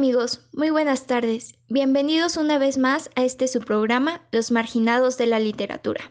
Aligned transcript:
amigos, 0.00 0.40
muy 0.54 0.70
buenas 0.70 1.06
tardes. 1.06 1.56
Bienvenidos 1.68 2.38
una 2.38 2.56
vez 2.56 2.78
más 2.78 3.10
a 3.16 3.22
este 3.22 3.46
su 3.48 3.60
programa, 3.60 4.22
Los 4.32 4.50
Marginados 4.50 5.18
de 5.18 5.26
la 5.26 5.38
Literatura. 5.38 6.10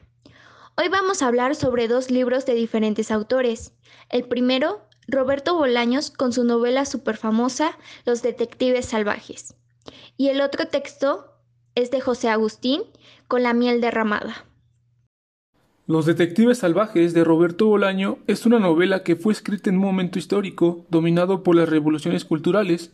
Hoy 0.78 0.90
vamos 0.90 1.24
a 1.24 1.28
hablar 1.28 1.56
sobre 1.56 1.88
dos 1.88 2.12
libros 2.12 2.46
de 2.46 2.54
diferentes 2.54 3.10
autores. 3.10 3.74
El 4.12 4.26
primero, 4.26 4.82
Roberto 5.08 5.56
Bolaños 5.56 6.12
con 6.12 6.34
su 6.34 6.44
novela 6.44 6.86
famosa 6.86 7.80
Los 8.06 8.22
Detectives 8.22 8.86
Salvajes. 8.86 9.56
Y 10.18 10.28
el 10.28 10.42
otro 10.42 10.68
texto 10.68 11.26
es 11.74 11.90
de 11.90 12.00
José 12.00 12.30
Agustín 12.30 12.84
con 13.28 13.42
La 13.42 13.56
miel 13.56 13.82
derramada. 13.82 14.46
Los 15.88 16.06
Detectives 16.06 16.60
Salvajes 16.60 17.16
de 17.16 17.24
Roberto 17.24 17.66
Bolaño 17.66 18.20
es 18.28 18.46
una 18.46 18.60
novela 18.60 19.02
que 19.02 19.16
fue 19.16 19.34
escrita 19.34 19.72
en 19.72 19.78
un 19.78 19.82
momento 19.82 20.20
histórico 20.20 20.86
dominado 20.92 21.42
por 21.42 21.56
las 21.56 21.68
revoluciones 21.68 22.24
culturales, 22.24 22.92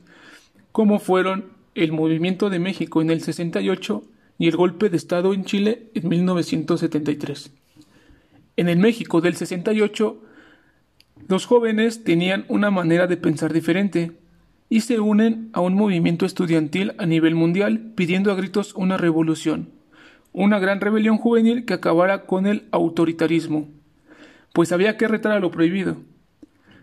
como 0.76 1.00
fueron 1.00 1.54
el 1.74 1.94
movimiento 1.94 2.50
de 2.50 2.60
México 2.60 3.02
en 3.02 3.10
el 3.10 3.22
68 3.22 4.04
y 4.38 4.50
el 4.50 4.58
golpe 4.58 4.90
de 4.90 4.98
Estado 4.98 5.34
en 5.34 5.46
Chile 5.46 5.90
en 5.94 6.10
1973. 6.10 7.54
En 8.58 8.68
el 8.68 8.78
México 8.78 9.22
del 9.22 9.38
68, 9.38 10.22
los 11.30 11.46
jóvenes 11.46 12.04
tenían 12.04 12.44
una 12.50 12.72
manera 12.72 13.08
de 13.08 13.16
pensar 13.16 13.54
diferente 13.54 14.20
y 14.68 14.82
se 14.82 15.00
unen 15.00 15.50
a 15.54 15.62
un 15.62 15.76
movimiento 15.76 16.26
estudiantil 16.26 16.94
a 16.98 17.06
nivel 17.06 17.36
mundial 17.36 17.94
pidiendo 17.96 18.30
a 18.34 18.36
gritos 18.36 18.76
una 18.76 18.98
revolución, 18.98 19.70
una 20.34 20.60
gran 20.60 20.82
rebelión 20.82 21.18
juvenil 21.20 21.64
que 21.64 21.76
acabara 21.76 22.26
con 22.26 22.48
el 22.48 22.68
autoritarismo, 22.72 23.70
pues 24.52 24.74
había 24.74 24.98
que 24.98 25.08
retar 25.08 25.32
a 25.32 25.40
lo 25.40 25.52
prohibido. 25.52 26.02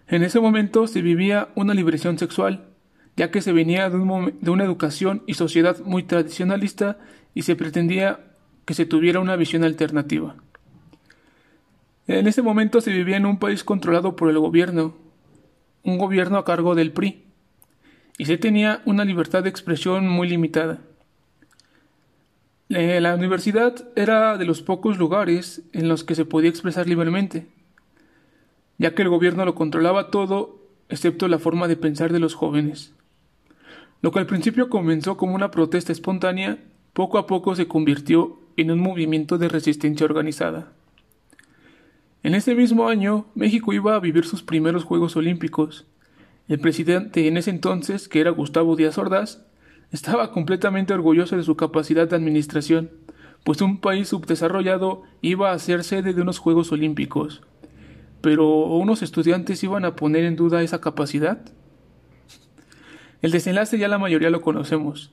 En 0.08 0.22
ese 0.22 0.40
momento 0.40 0.86
se 0.86 1.02
vivía 1.02 1.50
una 1.56 1.74
liberación 1.74 2.18
sexual, 2.18 2.71
ya 3.16 3.30
que 3.30 3.42
se 3.42 3.52
venía 3.52 3.90
de, 3.90 4.34
de 4.40 4.50
una 4.50 4.64
educación 4.64 5.22
y 5.26 5.34
sociedad 5.34 5.78
muy 5.80 6.02
tradicionalista 6.02 6.98
y 7.34 7.42
se 7.42 7.56
pretendía 7.56 8.20
que 8.64 8.74
se 8.74 8.86
tuviera 8.86 9.20
una 9.20 9.36
visión 9.36 9.64
alternativa. 9.64 10.36
En 12.06 12.26
ese 12.26 12.42
momento 12.42 12.80
se 12.80 12.92
vivía 12.92 13.16
en 13.16 13.26
un 13.26 13.38
país 13.38 13.64
controlado 13.64 14.16
por 14.16 14.28
el 14.28 14.38
gobierno, 14.38 14.96
un 15.82 15.98
gobierno 15.98 16.38
a 16.38 16.44
cargo 16.44 16.74
del 16.74 16.92
PRI, 16.92 17.24
y 18.18 18.26
se 18.26 18.38
tenía 18.38 18.82
una 18.84 19.04
libertad 19.04 19.42
de 19.42 19.48
expresión 19.48 20.08
muy 20.08 20.28
limitada. 20.28 20.80
Eh, 22.68 23.00
la 23.00 23.14
universidad 23.14 23.88
era 23.96 24.36
de 24.38 24.44
los 24.44 24.62
pocos 24.62 24.98
lugares 24.98 25.62
en 25.72 25.88
los 25.88 26.04
que 26.04 26.14
se 26.14 26.24
podía 26.24 26.50
expresar 26.50 26.88
libremente, 26.88 27.46
ya 28.78 28.94
que 28.94 29.02
el 29.02 29.08
gobierno 29.08 29.44
lo 29.44 29.54
controlaba 29.54 30.10
todo 30.10 30.60
excepto 30.88 31.28
la 31.28 31.38
forma 31.38 31.68
de 31.68 31.76
pensar 31.76 32.12
de 32.12 32.18
los 32.18 32.34
jóvenes. 32.34 32.94
Lo 34.02 34.10
que 34.10 34.18
al 34.18 34.26
principio 34.26 34.68
comenzó 34.68 35.16
como 35.16 35.36
una 35.36 35.52
protesta 35.52 35.92
espontánea, 35.92 36.58
poco 36.92 37.18
a 37.18 37.26
poco 37.28 37.54
se 37.54 37.68
convirtió 37.68 38.40
en 38.56 38.72
un 38.72 38.80
movimiento 38.80 39.38
de 39.38 39.48
resistencia 39.48 40.04
organizada. 40.04 40.72
En 42.24 42.34
ese 42.34 42.56
mismo 42.56 42.88
año, 42.88 43.26
México 43.36 43.72
iba 43.72 43.94
a 43.94 44.00
vivir 44.00 44.24
sus 44.24 44.42
primeros 44.42 44.82
Juegos 44.82 45.16
Olímpicos. 45.16 45.86
El 46.48 46.58
presidente 46.58 47.28
en 47.28 47.36
ese 47.36 47.50
entonces, 47.50 48.08
que 48.08 48.20
era 48.20 48.30
Gustavo 48.30 48.74
Díaz 48.74 48.98
Ordaz, 48.98 49.46
estaba 49.92 50.32
completamente 50.32 50.92
orgulloso 50.92 51.36
de 51.36 51.44
su 51.44 51.56
capacidad 51.56 52.08
de 52.08 52.16
administración, 52.16 52.90
pues 53.44 53.60
un 53.60 53.78
país 53.78 54.08
subdesarrollado 54.08 55.02
iba 55.20 55.52
a 55.52 55.58
ser 55.60 55.84
sede 55.84 56.12
de 56.12 56.22
unos 56.22 56.38
Juegos 56.38 56.72
Olímpicos. 56.72 57.42
Pero 58.20 58.48
¿unos 58.48 59.02
estudiantes 59.02 59.62
iban 59.62 59.84
a 59.84 59.94
poner 59.94 60.24
en 60.24 60.34
duda 60.34 60.62
esa 60.62 60.80
capacidad? 60.80 61.44
El 63.22 63.30
desenlace 63.30 63.78
ya 63.78 63.86
la 63.86 63.98
mayoría 63.98 64.30
lo 64.30 64.40
conocemos. 64.40 65.12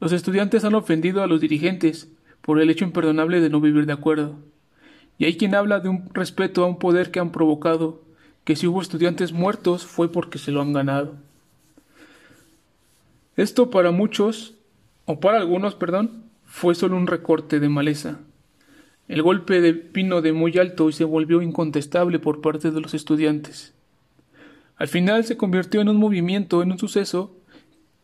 Los 0.00 0.12
estudiantes 0.12 0.64
han 0.64 0.74
ofendido 0.74 1.22
a 1.22 1.28
los 1.28 1.40
dirigentes 1.40 2.10
por 2.40 2.60
el 2.60 2.70
hecho 2.70 2.84
imperdonable 2.84 3.40
de 3.40 3.50
no 3.50 3.60
vivir 3.60 3.86
de 3.86 3.92
acuerdo. 3.92 4.34
Y 5.16 5.26
hay 5.26 5.36
quien 5.36 5.54
habla 5.54 5.78
de 5.78 5.88
un 5.88 6.12
respeto 6.12 6.64
a 6.64 6.66
un 6.66 6.78
poder 6.78 7.12
que 7.12 7.20
han 7.20 7.30
provocado, 7.30 8.02
que 8.44 8.56
si 8.56 8.66
hubo 8.66 8.82
estudiantes 8.82 9.32
muertos 9.32 9.86
fue 9.86 10.10
porque 10.10 10.38
se 10.38 10.50
lo 10.50 10.60
han 10.60 10.72
ganado. 10.72 11.14
Esto 13.36 13.70
para 13.70 13.92
muchos, 13.92 14.54
o 15.04 15.20
para 15.20 15.38
algunos, 15.38 15.76
perdón, 15.76 16.24
fue 16.44 16.74
solo 16.74 16.96
un 16.96 17.06
recorte 17.06 17.60
de 17.60 17.68
maleza. 17.68 18.18
El 19.06 19.22
golpe 19.22 19.60
de 19.60 19.74
pino 19.74 20.20
de 20.20 20.32
muy 20.32 20.58
alto 20.58 20.88
y 20.88 20.92
se 20.92 21.04
volvió 21.04 21.42
incontestable 21.42 22.18
por 22.18 22.40
parte 22.40 22.72
de 22.72 22.80
los 22.80 22.94
estudiantes. 22.94 23.72
Al 24.80 24.88
final 24.88 25.26
se 25.26 25.36
convirtió 25.36 25.82
en 25.82 25.90
un 25.90 25.98
movimiento, 25.98 26.62
en 26.62 26.72
un 26.72 26.78
suceso, 26.78 27.36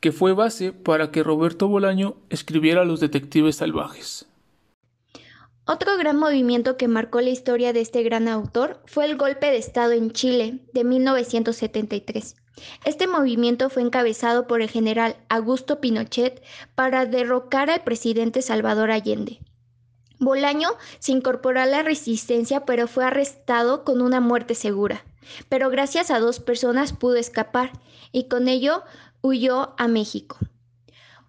que 0.01 0.13
fue 0.13 0.35
base 0.35 0.75
para 0.75 1.11
que 1.11 1.23
Roberto 1.23 1.69
Bolaño 1.69 2.17
escribiera 2.29 2.85
Los 2.85 3.01
Detectives 3.01 3.57
Salvajes. 3.57 4.27
Otro 5.65 5.97
gran 5.97 6.19
movimiento 6.19 6.77
que 6.77 6.87
marcó 6.87 7.23
la 7.23 7.31
historia 7.31 7.73
de 7.73 7.81
este 7.81 8.03
gran 8.03 8.29
autor 8.29 8.83
fue 8.85 9.07
el 9.07 9.17
golpe 9.17 9.47
de 9.47 9.57
Estado 9.57 9.93
en 9.93 10.11
Chile 10.11 10.59
de 10.75 10.85
1973. 10.85 12.37
Este 12.85 13.07
movimiento 13.07 13.71
fue 13.71 13.81
encabezado 13.81 14.47
por 14.47 14.61
el 14.61 14.69
general 14.69 15.17
Augusto 15.31 15.81
Pinochet 15.81 16.43
para 16.75 17.07
derrocar 17.07 17.71
al 17.71 17.85
presidente 17.85 18.43
Salvador 18.43 18.91
Allende. 18.91 19.41
Bolaño 20.19 20.71
se 20.99 21.13
incorporó 21.13 21.61
a 21.61 21.67
la 21.67 21.83
resistencia 21.83 22.65
pero 22.65 22.87
fue 22.87 23.05
arrestado 23.05 23.85
con 23.85 24.01
una 24.01 24.21
muerte 24.21 24.55
segura. 24.55 25.05
Pero 25.49 25.71
gracias 25.71 26.11
a 26.11 26.21
dos 26.21 26.41
personas 26.41 26.93
pudo 26.93 27.17
escapar 27.17 27.73
y 28.13 28.29
con 28.29 28.49
ello 28.49 28.83
huyó 29.23 29.75
a 29.77 29.89
México. 29.89 30.39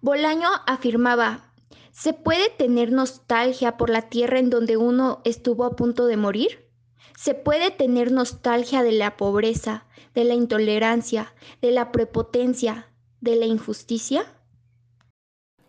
Bolaño 0.00 0.48
afirmaba, 0.66 1.48
¿Se 1.98 2.12
puede 2.12 2.48
tener 2.48 2.92
nostalgia 2.92 3.76
por 3.76 3.90
la 3.90 4.02
tierra 4.02 4.38
en 4.38 4.50
donde 4.50 4.76
uno 4.76 5.20
estuvo 5.24 5.64
a 5.64 5.74
punto 5.74 6.06
de 6.06 6.16
morir? 6.16 6.70
¿Se 7.16 7.34
puede 7.34 7.72
tener 7.72 8.12
nostalgia 8.12 8.84
de 8.84 8.92
la 8.92 9.16
pobreza, 9.16 9.84
de 10.14 10.22
la 10.22 10.34
intolerancia, 10.34 11.34
de 11.60 11.72
la 11.72 11.90
prepotencia, 11.90 12.86
de 13.20 13.34
la 13.34 13.46
injusticia? 13.46 14.24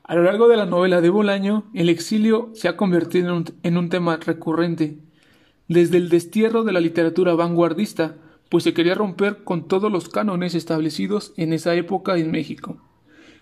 A 0.10 0.16
lo 0.16 0.24
largo 0.24 0.48
de 0.48 0.58
la 0.58 0.66
novela 0.66 1.02
de 1.02 1.12
Bolaño, 1.12 1.66
el 1.76 1.88
exilio 1.88 2.50
se 2.56 2.68
ha 2.68 2.76
convertido 2.76 3.28
en 3.28 3.36
un, 3.36 3.46
en 3.62 3.78
un 3.78 3.90
tema 3.90 4.18
recurrente, 4.18 4.98
desde 5.68 5.98
el 5.98 6.10
destierro 6.10 6.64
de 6.64 6.72
la 6.72 6.80
literatura 6.80 7.36
vanguardista, 7.36 8.16
pues 8.50 8.64
se 8.64 8.74
quería 8.74 8.96
romper 8.96 9.44
con 9.44 9.68
todos 9.68 9.92
los 9.92 10.10
cánones 10.10 10.56
establecidos 10.56 11.32
en 11.38 11.54
esa 11.54 11.76
época 11.76 12.18
en 12.18 12.32
México, 12.32 12.78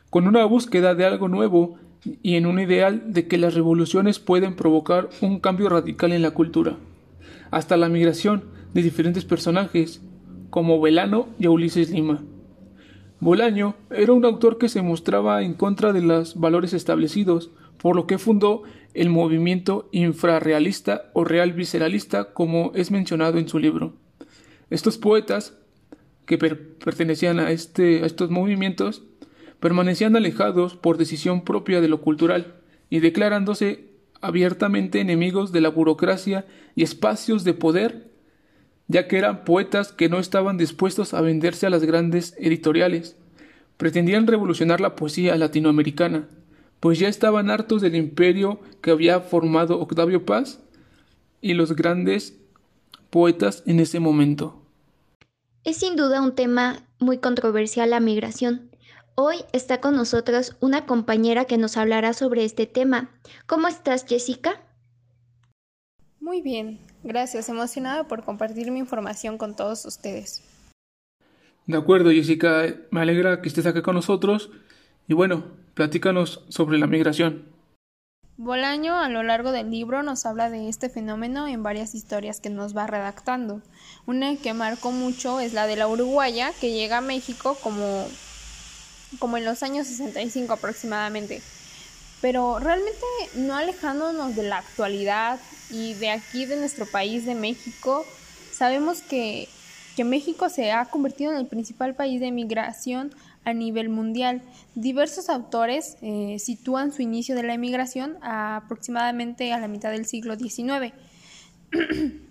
con 0.09 0.27
una 0.27 0.44
búsqueda 0.44 0.94
de 0.94 1.06
algo 1.06 1.29
nuevo 1.29 1.77
y 2.22 2.35
en 2.35 2.45
un 2.45 2.59
ideal 2.59 3.13
de 3.13 3.29
que 3.29 3.38
las 3.38 3.53
revoluciones 3.53 4.19
pueden 4.19 4.57
provocar 4.57 5.07
un 5.22 5.39
cambio 5.39 5.69
radical 5.69 6.11
en 6.11 6.22
la 6.22 6.31
cultura, 6.31 6.75
hasta 7.50 7.77
la 7.77 7.88
migración 7.88 8.44
de 8.73 8.81
diferentes 8.81 9.23
personajes, 9.23 10.01
como 10.50 10.81
Velano 10.81 11.29
y 11.39 11.47
Ulises 11.47 11.91
Lima. 11.91 12.25
Bolaño 13.19 13.75
era 13.89 14.13
un 14.13 14.25
autor 14.25 14.57
que 14.57 14.69
se 14.69 14.81
mostraba 14.81 15.41
en 15.41 15.53
contra 15.53 15.91
de 15.91 16.01
los 16.01 16.35
valores 16.35 16.73
establecidos, 16.73 17.50
por 17.78 17.95
lo 17.95 18.05
que 18.05 18.17
fundó 18.17 18.63
el 18.94 19.09
movimiento 19.09 19.89
infrarrealista 19.91 21.09
o 21.13 21.23
real 21.23 21.53
visceralista, 21.53 22.33
como 22.33 22.72
es 22.75 22.91
mencionado 22.91 23.38
en 23.38 23.47
su 23.47 23.59
libro. 23.59 23.94
Estos 24.69 24.97
poetas, 24.97 25.57
que 26.25 26.38
pertenecían 26.38 27.39
a, 27.39 27.51
este, 27.51 28.03
a 28.03 28.06
estos 28.06 28.29
movimientos, 28.29 29.03
permanecían 29.59 30.16
alejados 30.16 30.75
por 30.75 30.97
decisión 30.97 31.44
propia 31.44 31.81
de 31.81 31.88
lo 31.88 32.01
cultural 32.01 32.56
y 32.89 33.00
declarándose 33.00 33.88
abiertamente 34.22 35.00
enemigos 35.00 35.51
de 35.51 35.61
la 35.61 35.69
burocracia 35.69 36.45
y 36.75 36.83
espacios 36.83 37.44
de 37.44 37.53
poder, 37.53 38.11
ya 38.88 39.07
que 39.07 39.18
eran 39.18 39.44
poetas 39.44 39.92
que 39.92 40.10
no 40.10 40.19
estaban 40.19 40.57
dispuestos 40.57 41.13
a 41.13 41.22
venderse 41.22 41.66
a 41.66 41.69
las 41.69 41.84
grandes 41.84 42.36
editoriales. 42.38 43.16
Pretendían 43.78 44.28
revolucionar 44.28 44.81
la 44.81 44.95
poesía 44.95 45.36
latinoamericana, 45.38 46.28
pues 46.80 47.00
ya 47.00 47.07
estaban 47.07 47.50
hartos 47.50 47.81
del 47.81 47.95
imperio 47.95 48.60
que 48.81 48.92
había 48.92 49.19
formado 49.19 49.80
Octavio 49.80 50.25
Paz 50.25 50.60
y 51.42 51.54
los 51.54 51.75
grandes 51.75 52.38
poetas 53.10 53.63
en 53.66 53.80
ese 53.80 54.00
momento. 54.00 54.62
Es 55.63 55.78
sin 55.78 55.95
duda 55.95 56.22
un 56.22 56.34
tema 56.34 56.84
muy 57.00 57.18
controversial 57.18 57.89
la 57.89 58.00
migración, 58.00 58.69
Hoy 59.19 59.38
está 59.51 59.81
con 59.81 59.95
nosotros 59.95 60.56
una 60.60 60.86
compañera 60.86 61.45
que 61.45 61.57
nos 61.57 61.75
hablará 61.75 62.13
sobre 62.13 62.45
este 62.45 62.68
tema. 62.68 63.10
¿Cómo 63.48 63.68
estás, 63.68 64.06
Jessica? 64.06 64.62
Muy 66.19 66.44
bien, 66.44 66.86
gracias. 67.07 67.50
Emocionada 67.50 68.04
por 68.04 68.24
compartir 68.24 68.69
mi 68.71 68.80
información 68.80 69.38
con 69.38 69.56
todos 69.56 69.86
ustedes. 69.86 70.44
De 71.65 71.77
acuerdo, 71.77 72.12
Jessica. 72.12 72.65
Me 72.92 73.01
alegra 73.01 73.42
que 73.42 73.50
estés 73.50 73.65
acá 73.65 73.81
con 73.81 73.95
nosotros. 73.95 74.51
Y 75.07 75.13
bueno, 75.13 75.45
platícanos 75.74 76.44
sobre 76.50 76.77
la 76.77 76.88
migración. 76.88 77.45
Bolaño 78.39 79.00
a 79.00 79.09
lo 79.09 79.24
largo 79.24 79.51
del 79.51 79.71
libro 79.71 80.04
nos 80.04 80.27
habla 80.27 80.51
de 80.51 80.69
este 80.69 80.89
fenómeno 80.89 81.48
en 81.48 81.63
varias 81.63 81.95
historias 81.95 82.39
que 82.39 82.51
nos 82.51 82.77
va 82.77 82.86
redactando. 82.86 83.63
Una 84.06 84.36
que 84.36 84.53
marcó 84.53 84.92
mucho 84.92 85.39
es 85.39 85.53
la 85.53 85.65
de 85.65 85.75
la 85.75 85.88
uruguaya 85.88 86.51
que 86.62 86.71
llega 86.71 87.00
a 87.00 87.01
México 87.01 87.57
como 87.63 88.06
como 89.19 89.38
en 89.38 89.45
los 89.45 89.63
años 89.63 89.88
65 89.88 90.53
aproximadamente. 90.53 91.42
Pero 92.21 92.59
realmente 92.59 93.05
no 93.35 93.55
alejándonos 93.55 94.35
de 94.35 94.43
la 94.43 94.57
actualidad 94.57 95.39
y 95.69 95.93
de 95.95 96.09
aquí, 96.09 96.45
de 96.45 96.55
nuestro 96.55 96.85
país, 96.85 97.25
de 97.25 97.35
México, 97.35 98.05
sabemos 98.51 99.01
que, 99.01 99.47
que 99.95 100.03
México 100.03 100.49
se 100.49 100.71
ha 100.71 100.85
convertido 100.85 101.31
en 101.31 101.37
el 101.37 101.47
principal 101.47 101.93
país 101.95 102.19
de 102.19 102.31
migración 102.31 103.11
a 103.47 103.53
nivel 103.53 103.87
mundial. 103.87 104.41
Diversos 104.75 105.29
autores 105.29 105.97
eh, 106.01 106.37
sitúan 106.37 106.91
su 106.91 107.01
inicio 107.01 107.33
de 107.33 107.43
la 107.43 107.53
emigración 107.53 108.17
aproximadamente 108.21 109.53
a 109.53 109.59
la 109.59 109.69
mitad 109.69 109.91
del 109.91 110.05
siglo 110.05 110.35
XIX. 110.35 110.93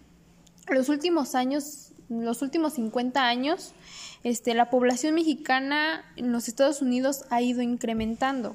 los 0.68 0.88
últimos 0.90 1.34
años, 1.34 1.92
los 2.10 2.42
últimos 2.42 2.74
50 2.74 3.26
años, 3.26 3.72
este, 4.24 4.52
la 4.54 4.68
población 4.68 5.14
mexicana 5.14 6.04
en 6.16 6.32
los 6.32 6.48
Estados 6.48 6.82
Unidos 6.82 7.24
ha 7.30 7.40
ido 7.40 7.62
incrementando. 7.62 8.54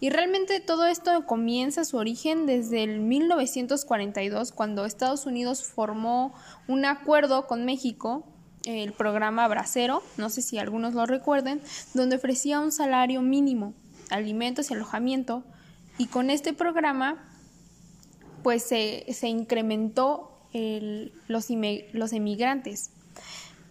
Y 0.00 0.10
realmente 0.10 0.60
todo 0.60 0.86
esto 0.86 1.26
comienza 1.26 1.84
su 1.84 1.96
origen 1.96 2.46
desde 2.46 2.84
el 2.84 3.00
1942, 3.00 4.52
cuando 4.52 4.84
Estados 4.84 5.26
Unidos 5.26 5.64
formó 5.64 6.34
un 6.66 6.84
acuerdo 6.84 7.46
con 7.46 7.64
México 7.64 8.24
el 8.64 8.92
programa 8.92 9.48
Bracero, 9.48 10.02
no 10.16 10.30
sé 10.30 10.42
si 10.42 10.58
algunos 10.58 10.94
lo 10.94 11.06
recuerden, 11.06 11.60
donde 11.94 12.16
ofrecía 12.16 12.60
un 12.60 12.72
salario 12.72 13.22
mínimo, 13.22 13.72
alimentos 14.10 14.70
y 14.70 14.74
alojamiento, 14.74 15.44
y 15.96 16.06
con 16.06 16.30
este 16.30 16.52
programa 16.52 17.24
pues 18.42 18.64
se, 18.64 19.04
incrementó 19.22 20.40
los, 21.28 21.48
los 21.92 22.12
emigrantes. 22.12 22.90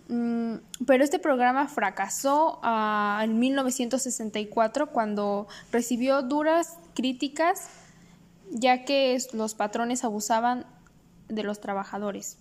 Mm, 0.10 0.56
pero 0.86 1.04
este 1.04 1.20
programa 1.20 1.68
fracasó 1.68 2.60
ah, 2.64 3.22
en 3.24 3.40
1964 3.40 4.92
cuando 4.92 5.48
recibió 5.72 6.22
duras 6.22 6.78
críticas 6.94 7.70
ya 8.50 8.86
que 8.86 9.18
los 9.34 9.54
patrones 9.54 10.04
abusaban 10.04 10.66
de 11.28 11.44
los 11.44 11.60
trabajadores. 11.60 12.38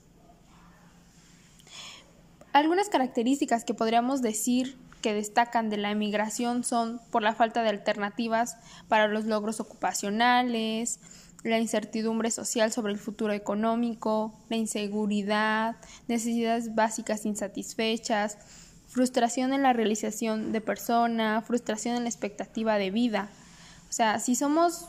Algunas 2.53 2.89
características 2.89 3.65
que 3.65 3.75
podríamos 3.75 4.23
decir 4.23 4.79
que 5.03 5.13
destacan 5.13 5.69
de 5.69 5.77
la 5.77 5.91
emigración 5.91 6.65
son 6.65 7.01
por 7.11 7.23
la 7.23 7.35
falta 7.35 7.63
de 7.63 7.69
alternativas 7.69 8.57
para 8.89 9.09
los 9.09 9.25
logros 9.25 9.61
ocupacionales, 9.61 11.01
la 11.51 11.59
incertidumbre 11.59 12.31
social 12.31 12.73
sobre 12.73 12.93
el 12.93 12.99
futuro 12.99 13.33
económico, 13.33 14.35
la 14.49 14.57
inseguridad, 14.57 15.77
necesidades 16.09 16.75
básicas 16.75 17.27
insatisfechas, 17.27 18.39
frustración 18.89 19.53
en 19.53 19.63
la 19.63 19.73
realización 19.73 20.53
de 20.53 20.61
persona, 20.61 21.43
frustración 21.43 21.97
en 21.97 22.05
la 22.05 22.09
expectativa 22.09 22.79
de 22.79 22.91
vida. 22.91 23.29
O 23.89 23.93
sea, 23.93 24.19
si 24.21 24.35
somos, 24.35 24.87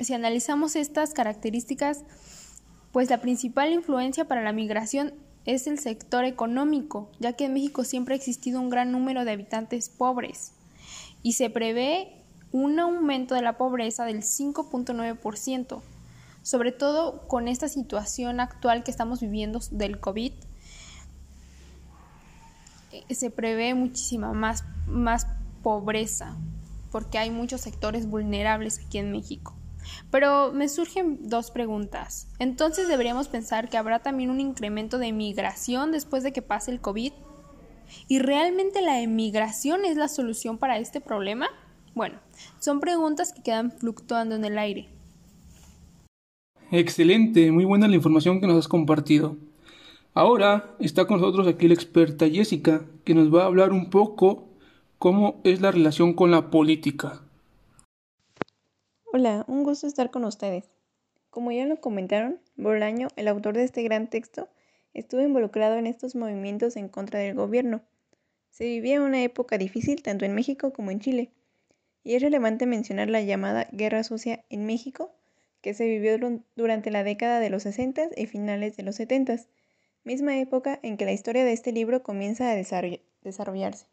si 0.00 0.14
analizamos 0.14 0.76
estas 0.76 1.14
características, 1.14 2.04
pues 2.92 3.10
la 3.10 3.20
principal 3.20 3.72
influencia 3.72 4.26
para 4.26 4.42
la 4.42 4.52
migración 4.52 5.14
es 5.44 5.66
el 5.66 5.78
sector 5.78 6.24
económico, 6.24 7.10
ya 7.18 7.32
que 7.34 7.46
en 7.46 7.54
México 7.54 7.84
siempre 7.84 8.14
ha 8.14 8.16
existido 8.16 8.60
un 8.60 8.70
gran 8.70 8.92
número 8.92 9.24
de 9.24 9.32
habitantes 9.32 9.88
pobres 9.88 10.52
y 11.22 11.34
se 11.34 11.50
prevé 11.50 12.12
un 12.52 12.78
aumento 12.78 13.34
de 13.34 13.42
la 13.42 13.56
pobreza 13.56 14.04
del 14.04 14.22
5.9%, 14.22 15.80
sobre 16.42 16.72
todo 16.72 17.26
con 17.28 17.48
esta 17.48 17.68
situación 17.68 18.40
actual 18.40 18.82
que 18.84 18.90
estamos 18.90 19.20
viviendo 19.20 19.60
del 19.70 20.00
COVID. 20.00 20.32
Eh, 22.92 23.14
se 23.14 23.30
prevé 23.30 23.74
muchísima 23.74 24.32
más, 24.32 24.64
más 24.86 25.26
pobreza 25.62 26.36
porque 26.90 27.18
hay 27.18 27.30
muchos 27.30 27.60
sectores 27.60 28.06
vulnerables 28.06 28.80
aquí 28.84 28.98
en 28.98 29.12
México. 29.12 29.54
Pero 30.10 30.52
me 30.52 30.68
surgen 30.68 31.28
dos 31.28 31.50
preguntas. 31.50 32.28
Entonces 32.38 32.88
deberíamos 32.88 33.28
pensar 33.28 33.68
que 33.68 33.76
habrá 33.76 34.00
también 34.00 34.30
un 34.30 34.40
incremento 34.40 34.98
de 34.98 35.08
emigración 35.08 35.92
después 35.92 36.22
de 36.22 36.32
que 36.32 36.42
pase 36.42 36.70
el 36.70 36.80
COVID. 36.80 37.12
¿Y 38.06 38.18
realmente 38.18 38.82
la 38.82 39.00
emigración 39.00 39.84
es 39.84 39.96
la 39.96 40.08
solución 40.08 40.58
para 40.58 40.78
este 40.78 41.00
problema? 41.00 41.48
Bueno, 41.94 42.20
son 42.60 42.78
preguntas 42.78 43.32
que 43.32 43.42
quedan 43.42 43.72
fluctuando 43.72 44.36
en 44.36 44.44
el 44.44 44.58
aire. 44.58 44.88
Excelente, 46.72 47.50
muy 47.50 47.64
buena 47.64 47.88
la 47.88 47.96
información 47.96 48.40
que 48.40 48.46
nos 48.46 48.56
has 48.56 48.68
compartido. 48.68 49.36
Ahora 50.14 50.76
está 50.78 51.04
con 51.04 51.20
nosotros 51.20 51.48
aquí 51.48 51.66
la 51.66 51.74
experta 51.74 52.28
Jessica, 52.28 52.84
que 53.04 53.12
nos 53.12 53.34
va 53.34 53.42
a 53.42 53.46
hablar 53.46 53.72
un 53.72 53.90
poco 53.90 54.48
cómo 54.96 55.40
es 55.42 55.60
la 55.60 55.72
relación 55.72 56.14
con 56.14 56.30
la 56.30 56.48
política. 56.50 57.22
Hola, 59.12 59.44
un 59.48 59.64
gusto 59.64 59.88
estar 59.88 60.12
con 60.12 60.24
ustedes. 60.24 60.70
Como 61.28 61.50
ya 61.50 61.66
lo 61.66 61.80
comentaron, 61.80 62.38
Bolaño, 62.54 63.08
el 63.16 63.26
autor 63.26 63.54
de 63.54 63.64
este 63.64 63.82
gran 63.82 64.08
texto, 64.08 64.48
estuvo 64.94 65.22
involucrado 65.22 65.76
en 65.76 65.88
estos 65.88 66.14
movimientos 66.14 66.76
en 66.76 66.88
contra 66.88 67.18
del 67.18 67.34
gobierno. 67.34 67.82
Se 68.50 68.62
vivía 68.64 69.02
una 69.02 69.24
época 69.24 69.58
difícil 69.58 70.04
tanto 70.04 70.24
en 70.24 70.36
México 70.36 70.72
como 70.72 70.92
en 70.92 71.00
Chile, 71.00 71.32
y 72.04 72.14
es 72.14 72.22
relevante 72.22 72.64
mencionar 72.66 73.10
la 73.10 73.22
llamada 73.22 73.66
Guerra 73.72 74.04
Sucia 74.04 74.44
en 74.50 74.66
México, 74.66 75.16
que 75.60 75.74
se 75.74 75.86
vivió 75.86 76.18
durante 76.56 76.90
la 76.90 77.04
década 77.04 77.40
de 77.40 77.50
los 77.50 77.62
60 77.64 78.10
y 78.16 78.26
finales 78.26 78.76
de 78.76 78.82
los 78.82 78.96
70, 78.96 79.36
misma 80.04 80.38
época 80.38 80.80
en 80.82 80.96
que 80.96 81.04
la 81.04 81.12
historia 81.12 81.44
de 81.44 81.52
este 81.52 81.72
libro 81.72 82.02
comienza 82.02 82.50
a 82.50 82.54
desarrollarse. 82.54 83.86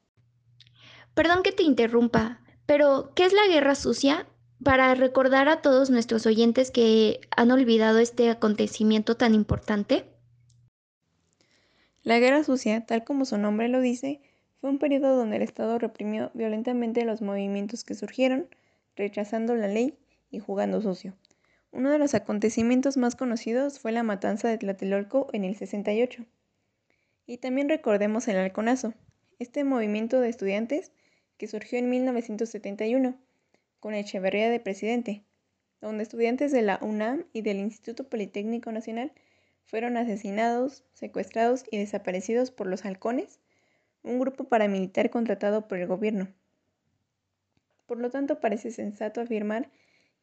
Perdón 1.13 1.43
que 1.43 1.51
te 1.51 1.63
interrumpa, 1.63 2.41
pero 2.65 3.11
¿qué 3.15 3.25
es 3.25 3.33
la 3.33 3.47
Guerra 3.47 3.75
Sucia? 3.75 4.27
para 4.63 4.95
recordar 4.95 5.49
a 5.49 5.61
todos 5.61 5.89
nuestros 5.89 6.25
oyentes 6.25 6.71
que 6.71 7.21
han 7.35 7.51
olvidado 7.51 7.99
este 7.99 8.29
acontecimiento 8.29 9.15
tan 9.15 9.33
importante? 9.33 10.05
La 12.03 12.19
Guerra 12.19 12.43
Sucia, 12.43 12.85
tal 12.85 13.03
como 13.03 13.25
su 13.25 13.37
nombre 13.37 13.67
lo 13.67 13.81
dice, 13.81 14.21
fue 14.59 14.69
un 14.69 14.79
periodo 14.79 15.15
donde 15.15 15.35
el 15.35 15.41
Estado 15.41 15.77
reprimió 15.77 16.31
violentamente 16.33 17.05
los 17.05 17.21
movimientos 17.21 17.83
que 17.83 17.95
surgieron, 17.95 18.47
rechazando 18.95 19.55
la 19.55 19.67
ley 19.67 19.97
y 20.31 20.39
jugando 20.39 20.81
sucio. 20.81 21.13
Uno 21.77 21.91
de 21.91 21.99
los 21.99 22.15
acontecimientos 22.15 22.97
más 22.97 23.15
conocidos 23.15 23.77
fue 23.77 23.91
la 23.91 24.01
matanza 24.01 24.47
de 24.47 24.57
Tlatelolco 24.57 25.27
en 25.31 25.43
el 25.43 25.55
68. 25.55 26.25
Y 27.27 27.37
también 27.37 27.69
recordemos 27.69 28.27
el 28.27 28.37
Halconazo, 28.37 28.95
este 29.37 29.63
movimiento 29.63 30.19
de 30.19 30.27
estudiantes 30.27 30.91
que 31.37 31.47
surgió 31.47 31.77
en 31.77 31.87
1971 31.91 33.15
con 33.79 33.93
Echeverría 33.93 34.49
de 34.49 34.59
presidente, 34.59 35.23
donde 35.79 36.01
estudiantes 36.01 36.51
de 36.51 36.63
la 36.63 36.79
UNAM 36.81 37.25
y 37.31 37.41
del 37.41 37.57
Instituto 37.57 38.09
Politécnico 38.09 38.71
Nacional 38.71 39.11
fueron 39.63 39.97
asesinados, 39.97 40.83
secuestrados 40.93 41.63
y 41.69 41.77
desaparecidos 41.77 42.49
por 42.49 42.65
los 42.65 42.85
halcones, 42.85 43.39
un 44.01 44.17
grupo 44.17 44.45
paramilitar 44.45 45.11
contratado 45.11 45.67
por 45.67 45.77
el 45.77 45.85
gobierno. 45.85 46.27
Por 47.85 47.99
lo 47.99 48.09
tanto, 48.09 48.39
parece 48.39 48.71
sensato 48.71 49.21
afirmar 49.21 49.69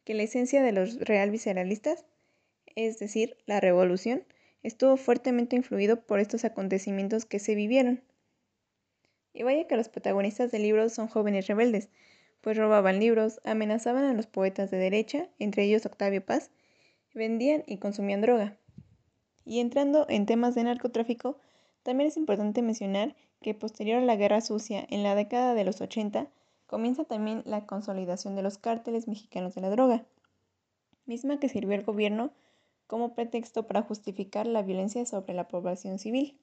que 0.05 0.15
la 0.15 0.23
esencia 0.23 0.63
de 0.63 0.73
los 0.73 0.99
real 1.01 1.31
visceralistas, 1.31 2.05
es 2.77 2.99
decir, 2.99 3.37
la 3.47 3.61
revolución, 3.61 4.25
estuvo 4.63 4.97
fuertemente 4.97 5.57
influido 5.57 6.03
por 6.03 6.21
estos 6.21 6.45
acontecimientos 6.45 7.25
que 7.25 7.39
se 7.39 7.55
vivieron. 7.55 8.03
Y 9.33 9.43
vaya 9.43 9.67
que 9.67 9.77
los 9.77 9.89
protagonistas 9.89 10.53
del 10.53 10.63
libro 10.63 10.89
son 10.89 11.09
jóvenes 11.09 11.47
rebeldes, 11.47 11.89
pues 12.41 12.57
robaban 12.57 13.01
libros, 13.01 13.41
amenazaban 13.45 14.05
a 14.05 14.15
los 14.15 14.27
poetas 14.27 14.71
de 14.71 14.77
derecha, 14.77 15.29
entre 15.39 15.65
ellos 15.65 15.87
Octavio 15.87 16.25
Paz, 16.25 16.51
vendían 17.15 17.65
y 17.67 17.79
consumían 17.79 18.21
droga. 18.21 18.57
Y 19.47 19.61
entrando 19.61 20.07
en 20.09 20.27
temas 20.27 20.55
de 20.55 20.65
narcotráfico, 20.65 21.39
también 21.83 22.09
es 22.09 22.17
importante 22.17 22.63
mencionar 22.63 23.15
que 23.41 23.55
posterior 23.55 23.99
a 23.99 24.05
la 24.05 24.17
Guerra 24.17 24.41
Sucia, 24.41 24.87
en 24.91 25.03
la 25.03 25.15
década 25.15 25.55
de 25.55 25.65
los 25.65 25.81
80, 25.81 26.29
comienza 26.67 27.05
también 27.05 27.43
la 27.45 27.67
consolidación 27.67 28.35
de 28.37 28.43
los 28.43 28.59
cárteles 28.59 29.09
mexicanos 29.09 29.55
de 29.55 29.61
la 29.61 29.71
droga, 29.71 30.05
misma 31.07 31.39
que 31.39 31.49
sirvió 31.49 31.77
al 31.77 31.85
gobierno 31.85 32.31
como 32.87 33.15
pretexto 33.15 33.67
para 33.67 33.83
justificar 33.83 34.47
la 34.47 34.63
violencia 34.63 35.05
sobre 35.07 35.35
la 35.35 35.49
población 35.49 35.99
civil. 35.99 36.39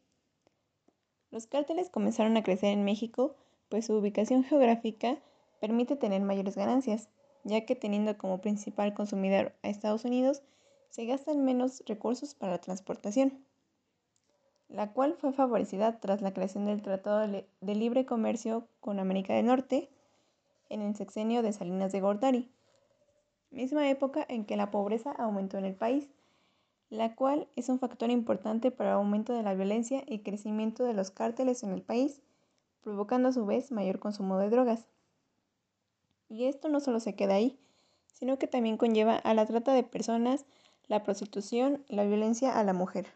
Los 1.30 1.48
cárteles 1.48 1.90
comenzaron 1.90 2.36
a 2.38 2.44
crecer 2.44 2.74
en 2.74 2.84
México, 2.84 3.36
pues 3.70 3.86
su 3.86 3.96
ubicación 3.96 4.44
geográfica 4.44 5.18
permite 5.60 5.96
tener 5.96 6.22
mayores 6.22 6.56
ganancias, 6.56 7.10
ya 7.44 7.66
que 7.66 7.75
teniendo 7.75 8.18
como 8.18 8.42
principal 8.42 8.94
consumidor 8.94 9.54
a 9.63 9.70
Estados 9.70 10.06
Unidos, 10.06 10.42
se 10.90 11.06
gastan 11.06 11.46
menos 11.46 11.84
recursos 11.88 12.36
para 12.36 12.54
la 12.54 12.62
transportación, 12.62 13.46
la 14.68 14.92
cual 14.92 15.13
fue 15.13 15.32
favorecida 15.32 16.00
tras 16.00 16.22
la 16.22 16.34
creación 16.34 16.66
del 16.66 16.82
Tratado 16.82 17.28
de 17.28 17.75
Libre 17.75 18.06
Comercio 18.06 18.68
con 18.82 19.00
América 19.00 19.34
del 19.34 19.46
Norte 19.46 19.90
en 20.72 20.82
el 20.82 20.96
sexenio 20.96 21.42
de 21.42 21.54
Salinas 21.54 21.92
de 21.92 22.01
Gortari, 22.01 22.50
misma 23.51 23.90
época 23.90 24.25
en 24.28 24.46
que 24.46 24.56
la 24.56 24.72
pobreza 24.72 25.12
aumentó 25.12 25.58
en 25.58 25.66
el 25.66 25.75
país, 25.75 26.08
la 26.90 27.16
cual 27.16 27.48
es 27.56 27.70
un 27.70 27.80
factor 27.80 28.10
importante 28.10 28.72
para 28.72 28.92
el 28.92 28.96
aumento 28.96 29.34
de 29.34 29.44
la 29.44 29.54
violencia 29.54 30.04
y 30.08 30.20
crecimiento 30.20 30.84
de 30.84 30.94
los 30.94 31.12
cárteles 31.12 31.63
en 31.63 31.72
el 31.72 31.82
país, 31.82 32.22
provocando 32.82 33.30
a 33.30 33.34
su 33.34 33.46
vez 33.46 33.72
mayor 33.72 34.00
consumo 34.00 34.38
de 34.40 34.50
drogas. 34.50 34.88
Y 36.30 36.46
esto 36.46 36.70
no 36.70 36.80
solo 36.80 37.00
se 37.00 37.16
queda 37.16 37.36
ahí, 37.36 37.60
sino 38.13 38.38
que 38.38 38.48
también 38.48 38.78
conlleva 38.78 39.16
a 39.16 39.34
la 39.34 39.46
trata 39.46 39.74
de 39.74 39.84
personas, 39.84 40.46
la 40.88 41.04
prostitución 41.04 41.84
la 41.88 42.04
violencia 42.04 42.58
a 42.58 42.63
la 42.63 42.74
mujer. 42.74 43.08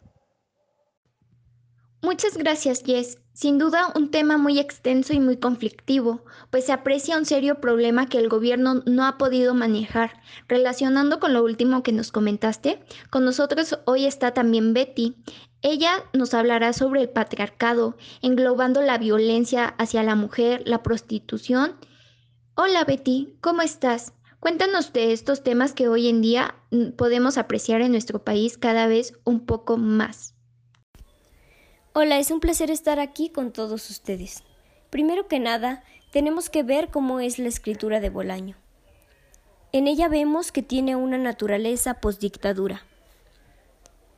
Muchas 2.06 2.38
gracias, 2.38 2.84
Jess. 2.86 3.18
Sin 3.34 3.58
duda 3.58 3.92
un 3.96 4.12
tema 4.12 4.38
muy 4.38 4.60
extenso 4.60 5.12
y 5.12 5.20
muy 5.20 5.38
conflictivo, 5.38 6.24
pues 6.52 6.68
se 6.68 6.72
aprecia 6.72 7.18
un 7.18 7.26
serio 7.26 7.60
problema 7.60 8.06
que 8.06 8.20
el 8.20 8.30
gobierno 8.30 8.84
no 8.86 9.08
ha 9.08 9.18
podido 9.18 9.56
manejar. 9.56 10.22
Relacionando 10.48 11.20
con 11.20 11.34
lo 11.34 11.44
último 11.44 11.82
que 11.82 11.92
nos 11.92 12.12
comentaste, 12.12 12.80
con 13.10 13.26
nosotros 13.26 13.80
hoy 13.86 14.06
está 14.06 14.36
también 14.36 14.76
Betty. 14.76 15.16
Ella 15.64 16.04
nos 16.14 16.36
hablará 16.36 16.74
sobre 16.74 17.02
el 17.02 17.10
patriarcado, 17.10 17.98
englobando 18.22 18.84
la 18.84 19.00
violencia 19.00 19.66
hacia 19.80 20.04
la 20.04 20.14
mujer, 20.14 20.62
la 20.68 20.84
prostitución. 20.84 21.76
Hola 22.54 22.84
Betty, 22.84 23.36
¿cómo 23.42 23.64
estás? 23.64 24.14
Cuéntanos 24.40 24.94
de 24.94 25.12
estos 25.12 25.42
temas 25.42 25.74
que 25.74 25.88
hoy 25.88 26.08
en 26.08 26.22
día 26.22 26.54
mm, 26.70 26.92
podemos 26.92 27.40
apreciar 27.40 27.82
en 27.82 27.94
nuestro 27.94 28.24
país 28.24 28.60
cada 28.60 28.86
vez 28.86 29.16
un 29.24 29.48
poco 29.48 29.78
más. 29.78 30.35
Hola, 31.98 32.20
es 32.20 32.30
un 32.30 32.42
placer 32.42 32.72
estar 32.72 33.00
aquí 33.00 33.30
con 33.30 33.54
todos 33.54 33.90
ustedes. 33.90 34.44
Primero 34.90 35.30
que 35.30 35.40
nada, 35.40 35.82
tenemos 36.12 36.50
que 36.50 36.62
ver 36.62 36.90
cómo 36.90 37.22
es 37.22 37.40
la 37.40 37.48
escritura 37.48 38.02
de 38.02 38.10
Bolaño. 38.10 38.58
En 39.72 39.88
ella 39.88 40.10
vemos 40.10 40.52
que 40.52 40.62
tiene 40.62 40.98
una 40.98 41.18
naturaleza 41.18 42.02
postdictadura. 42.02 42.84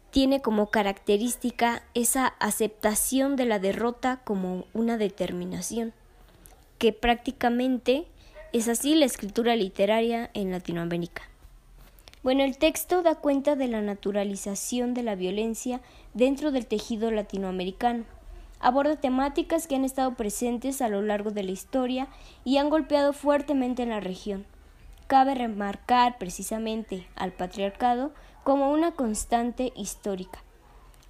Tiene 0.09 0.41
como 0.41 0.71
característica 0.71 1.83
esa 1.93 2.25
aceptación 2.39 3.35
de 3.35 3.45
la 3.45 3.59
derrota 3.59 4.21
como 4.23 4.65
una 4.73 4.97
determinación, 4.97 5.93
que 6.79 6.93
prácticamente 6.93 8.07
es 8.53 8.69
así 8.69 8.95
la 8.95 9.05
escritura 9.05 9.55
literaria 9.55 10.31
en 10.33 10.49
Latinoamérica. 10.49 11.29
Bueno, 12.23 12.43
el 12.43 12.57
texto 12.57 13.03
da 13.03 13.15
cuenta 13.15 13.55
de 13.55 13.67
la 13.67 13.81
naturalización 13.81 14.93
de 14.93 15.03
la 15.03 15.15
violencia 15.15 15.79
dentro 16.17 16.51
del 16.51 16.65
tejido 16.65 17.11
latinoamericano. 17.11 18.03
Aborda 18.59 18.95
temáticas 18.95 19.67
que 19.67 19.75
han 19.75 19.85
estado 19.85 20.15
presentes 20.15 20.81
a 20.81 20.89
lo 20.89 21.03
largo 21.03 21.29
de 21.29 21.43
la 21.43 21.51
historia 21.51 22.07
y 22.43 22.57
han 22.57 22.71
golpeado 22.71 23.13
fuertemente 23.13 23.83
en 23.83 23.89
la 23.89 23.99
región. 23.99 24.45
Cabe 25.05 25.35
remarcar 25.35 26.17
precisamente 26.17 27.05
al 27.15 27.33
patriarcado 27.33 28.11
como 28.43 28.71
una 28.71 28.93
constante 28.93 29.71
histórica. 29.75 30.41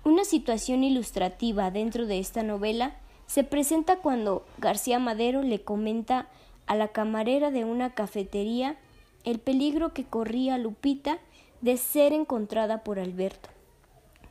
Una 0.03 0.25
situación 0.25 0.83
ilustrativa 0.83 1.71
dentro 1.71 2.05
de 2.05 2.19
esta 2.19 2.43
novela 2.43 2.97
se 3.27 3.45
presenta 3.45 3.99
cuando 3.99 4.45
García 4.57 4.99
Madero 4.99 5.41
le 5.41 5.61
comenta 5.61 6.27
a 6.65 6.75
la 6.75 6.89
camarera 6.89 7.49
de 7.49 7.63
una 7.63 7.93
cafetería 7.93 8.75
el 9.23 9.39
peligro 9.39 9.93
que 9.93 10.03
corría 10.03 10.57
Lupita 10.57 11.17
de 11.61 11.77
ser 11.77 12.11
encontrada 12.11 12.83
por 12.83 12.99
Alberto, 12.99 13.49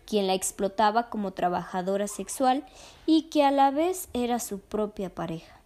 quien 0.07 0.27
la 0.27 0.35
explotaba 0.35 1.11
como 1.11 1.33
trabajadora 1.33 2.09
sexual 2.09 2.65
y 3.05 3.23
que 3.25 3.45
a 3.45 3.51
la 3.51 3.71
vez 3.71 4.09
era 4.13 4.39
su 4.39 4.61
propia 4.61 5.15
pareja. 5.15 5.61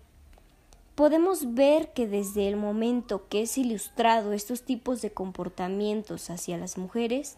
Podemos 0.94 1.54
ver 1.54 1.92
que 1.92 2.06
desde 2.06 2.48
el 2.48 2.56
momento 2.56 3.28
que 3.28 3.42
es 3.42 3.56
ilustrado 3.56 4.32
estos 4.32 4.62
tipos 4.62 5.00
de 5.00 5.12
comportamientos 5.12 6.28
hacia 6.30 6.58
las 6.58 6.76
mujeres, 6.76 7.36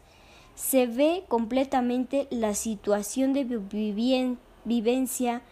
se 0.55 0.87
ve 0.87 1.25
completamente 1.29 2.27
la 2.31 2.55
situación 2.55 3.33
de 3.33 3.45
vivencia 4.65 5.43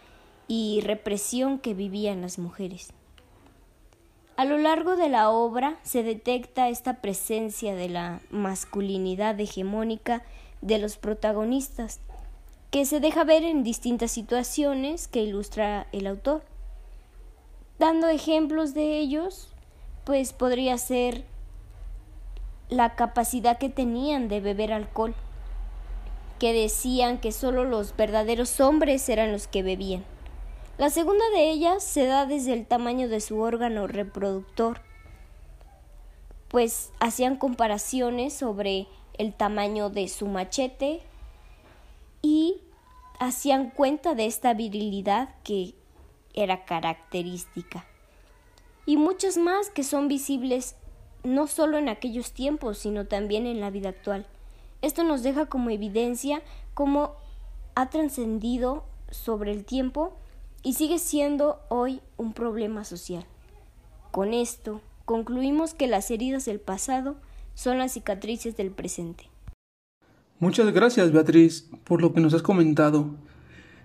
y 0.47 0.81
represión 0.81 1.59
que 1.59 1.73
vivían 1.73 2.21
las 2.21 2.37
mujeres. 2.37 2.93
A 4.41 4.45
lo 4.45 4.57
largo 4.57 4.95
de 4.95 5.07
la 5.07 5.29
obra 5.29 5.77
se 5.83 6.01
detecta 6.01 6.67
esta 6.67 6.95
presencia 6.95 7.75
de 7.75 7.89
la 7.89 8.21
masculinidad 8.31 9.39
hegemónica 9.39 10.23
de 10.61 10.79
los 10.79 10.97
protagonistas, 10.97 11.99
que 12.71 12.85
se 12.87 12.99
deja 12.99 13.23
ver 13.23 13.43
en 13.43 13.61
distintas 13.61 14.09
situaciones 14.09 15.07
que 15.07 15.21
ilustra 15.21 15.85
el 15.91 16.07
autor. 16.07 16.43
Dando 17.77 18.07
ejemplos 18.07 18.73
de 18.73 18.97
ellos, 18.97 19.47
pues 20.05 20.33
podría 20.33 20.75
ser 20.79 21.23
la 22.67 22.95
capacidad 22.95 23.59
que 23.59 23.69
tenían 23.69 24.27
de 24.27 24.39
beber 24.39 24.73
alcohol, 24.73 25.13
que 26.39 26.51
decían 26.51 27.19
que 27.19 27.31
solo 27.31 27.63
los 27.63 27.95
verdaderos 27.95 28.59
hombres 28.59 29.07
eran 29.07 29.31
los 29.31 29.47
que 29.47 29.61
bebían. 29.61 30.03
La 30.81 30.89
segunda 30.89 31.23
de 31.35 31.51
ellas 31.51 31.83
se 31.83 32.07
da 32.07 32.25
desde 32.25 32.53
el 32.53 32.65
tamaño 32.65 33.07
de 33.07 33.21
su 33.21 33.39
órgano 33.39 33.85
reproductor, 33.85 34.81
pues 36.47 36.91
hacían 36.99 37.35
comparaciones 37.35 38.33
sobre 38.33 38.87
el 39.19 39.31
tamaño 39.31 39.91
de 39.91 40.07
su 40.07 40.25
machete 40.25 41.03
y 42.23 42.61
hacían 43.19 43.69
cuenta 43.69 44.15
de 44.15 44.25
esta 44.25 44.55
virilidad 44.55 45.29
que 45.43 45.75
era 46.33 46.65
característica. 46.65 47.85
Y 48.87 48.97
muchas 48.97 49.37
más 49.37 49.69
que 49.69 49.83
son 49.83 50.07
visibles 50.07 50.75
no 51.23 51.45
solo 51.45 51.77
en 51.77 51.89
aquellos 51.89 52.31
tiempos, 52.31 52.79
sino 52.79 53.05
también 53.05 53.45
en 53.45 53.59
la 53.59 53.69
vida 53.69 53.89
actual. 53.89 54.25
Esto 54.81 55.03
nos 55.03 55.21
deja 55.21 55.45
como 55.45 55.69
evidencia 55.69 56.41
cómo 56.73 57.11
ha 57.75 57.91
trascendido 57.91 58.83
sobre 59.11 59.51
el 59.51 59.63
tiempo 59.63 60.17
y 60.63 60.73
sigue 60.73 60.99
siendo 60.99 61.59
hoy 61.69 62.01
un 62.17 62.33
problema 62.33 62.83
social. 62.83 63.25
Con 64.11 64.33
esto, 64.33 64.81
concluimos 65.05 65.73
que 65.73 65.87
las 65.87 66.11
heridas 66.11 66.45
del 66.45 66.59
pasado 66.59 67.15
son 67.53 67.77
las 67.77 67.93
cicatrices 67.93 68.55
del 68.57 68.71
presente. 68.71 69.29
Muchas 70.39 70.71
gracias, 70.73 71.11
Beatriz, 71.11 71.69
por 71.83 72.01
lo 72.01 72.13
que 72.13 72.21
nos 72.21 72.33
has 72.33 72.41
comentado. 72.41 73.11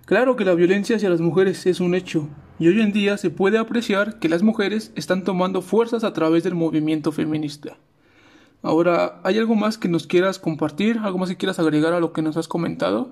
Claro 0.07 0.37
que 0.37 0.45
la 0.45 0.55
violencia 0.55 0.97
hacia 0.97 1.11
las 1.11 1.21
mujeres 1.21 1.67
es 1.67 1.81
un 1.81 1.95
hecho, 1.95 2.29
y 2.59 2.69
hoy 2.69 2.81
en 2.81 2.93
día 2.93 3.19
se 3.19 3.31
puede 3.31 3.59
apreciar 3.59 4.19
que 4.19 4.29
las 4.29 4.43
mujeres 4.43 4.93
están 4.95 5.25
tomando 5.25 5.63
fuerzas 5.63 6.05
a 6.05 6.13
través 6.13 6.45
del 6.45 6.55
movimiento 6.55 7.13
feminista. 7.13 7.77
Ahora, 8.63 9.21
¿hay 9.23 9.39
algo 9.39 9.55
más 9.55 9.79
que 9.79 9.89
nos 9.89 10.07
quieras 10.07 10.39
compartir? 10.39 10.99
¿Algo 11.03 11.19
más 11.19 11.29
que 11.29 11.37
quieras 11.37 11.59
agregar 11.59 11.93
a 11.93 12.01
lo 12.01 12.13
que 12.13 12.23
nos 12.23 12.37
has 12.37 12.49
comentado? 12.49 13.11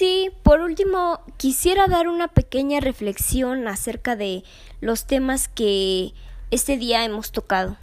Sí, 0.00 0.30
por 0.42 0.62
último, 0.62 1.20
quisiera 1.36 1.86
dar 1.86 2.08
una 2.08 2.28
pequeña 2.28 2.80
reflexión 2.80 3.68
acerca 3.68 4.16
de 4.16 4.44
los 4.80 5.06
temas 5.06 5.46
que 5.46 6.14
este 6.50 6.78
día 6.78 7.04
hemos 7.04 7.32
tocado. 7.32 7.76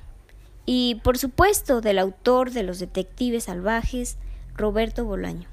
Y 0.66 0.96
por 1.04 1.20
supuesto 1.20 1.80
del 1.80 2.00
autor 2.00 2.50
de 2.50 2.64
Los 2.64 2.80
Detectives 2.80 3.44
Salvajes, 3.44 4.18
Roberto 4.56 5.06
Bolaño. 5.06 5.48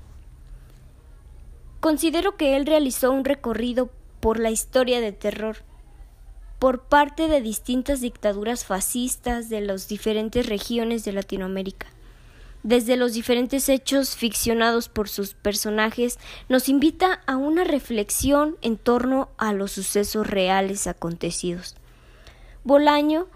Considero 1.81 2.39
que 2.39 2.57
él 2.57 2.65
realizó 2.65 3.13
un 3.13 3.27
recorrido 3.27 3.91
por 4.21 4.41
la 4.41 4.51
historia 4.51 5.03
de 5.03 5.13
terror, 5.13 5.59
por 6.59 6.85
parte 6.85 7.29
de 7.29 7.43
distintas 7.43 8.01
dictaduras 8.01 8.65
fascistas 8.65 9.51
de 9.51 9.61
las 9.61 9.87
diferentes 9.87 10.47
regiones 10.47 11.05
de 11.05 11.13
Latinoamérica 11.13 11.94
desde 12.65 12.97
los 12.97 13.13
diferentes 13.13 13.69
hechos 13.69 14.17
ficcionados 14.17 14.89
por 14.89 15.09
sus 15.09 15.35
personajes, 15.35 16.19
nos 16.49 16.69
invita 16.69 17.21
a 17.27 17.37
una 17.37 17.63
reflexión 17.63 18.57
en 18.63 18.79
torno 18.79 19.29
a 19.37 19.53
los 19.53 19.73
sucesos 19.73 20.27
reales 20.27 20.87
acontecidos. 20.87 21.77
Bolaño 22.65 23.29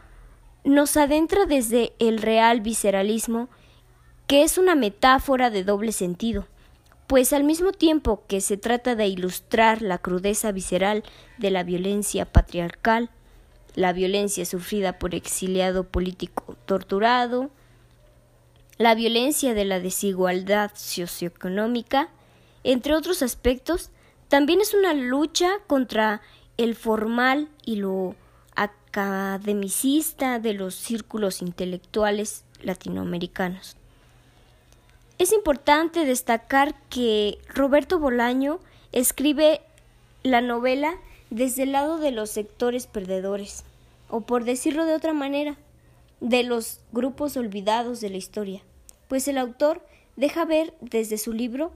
nos 0.64 0.96
adentra 0.96 1.44
desde 1.44 1.92
el 1.98 2.18
real 2.18 2.62
visceralismo, 2.62 3.50
que 4.26 4.42
es 4.42 4.56
una 4.56 4.74
metáfora 4.74 5.50
de 5.50 5.62
doble 5.62 5.92
sentido, 5.92 6.46
pues 7.06 7.34
al 7.34 7.44
mismo 7.44 7.72
tiempo 7.72 8.24
que 8.28 8.40
se 8.40 8.56
trata 8.56 8.94
de 8.94 9.08
ilustrar 9.08 9.82
la 9.82 9.98
crudeza 9.98 10.52
visceral 10.52 11.04
de 11.36 11.50
la 11.50 11.64
violencia 11.64 12.24
patriarcal, 12.24 13.10
la 13.74 13.92
violencia 13.92 14.46
sufrida 14.46 14.98
por 14.98 15.14
exiliado 15.14 15.84
político 15.84 16.56
torturado, 16.64 17.50
la 18.78 18.94
violencia 18.94 19.54
de 19.54 19.64
la 19.64 19.80
desigualdad 19.80 20.70
socioeconómica, 20.74 22.08
entre 22.62 22.94
otros 22.94 23.22
aspectos, 23.22 23.90
también 24.28 24.60
es 24.60 24.72
una 24.72 24.94
lucha 24.94 25.50
contra 25.66 26.22
el 26.56 26.76
formal 26.76 27.48
y 27.64 27.76
lo 27.76 28.14
academicista 28.54 30.38
de 30.38 30.54
los 30.54 30.76
círculos 30.76 31.42
intelectuales 31.42 32.44
latinoamericanos. 32.62 33.76
Es 35.18 35.32
importante 35.32 36.04
destacar 36.04 36.80
que 36.88 37.38
Roberto 37.48 37.98
Bolaño 37.98 38.60
escribe 38.92 39.60
la 40.22 40.40
novela 40.40 40.94
desde 41.30 41.64
el 41.64 41.72
lado 41.72 41.98
de 41.98 42.12
los 42.12 42.30
sectores 42.30 42.86
perdedores, 42.86 43.64
o 44.08 44.20
por 44.20 44.44
decirlo 44.44 44.84
de 44.84 44.94
otra 44.94 45.14
manera, 45.14 45.56
de 46.20 46.44
los 46.44 46.80
grupos 46.92 47.36
olvidados 47.36 48.00
de 48.00 48.10
la 48.10 48.16
historia 48.16 48.62
pues 49.08 49.26
el 49.28 49.38
autor 49.38 49.84
deja 50.16 50.44
ver 50.44 50.74
desde 50.80 51.18
su 51.18 51.32
libro 51.32 51.72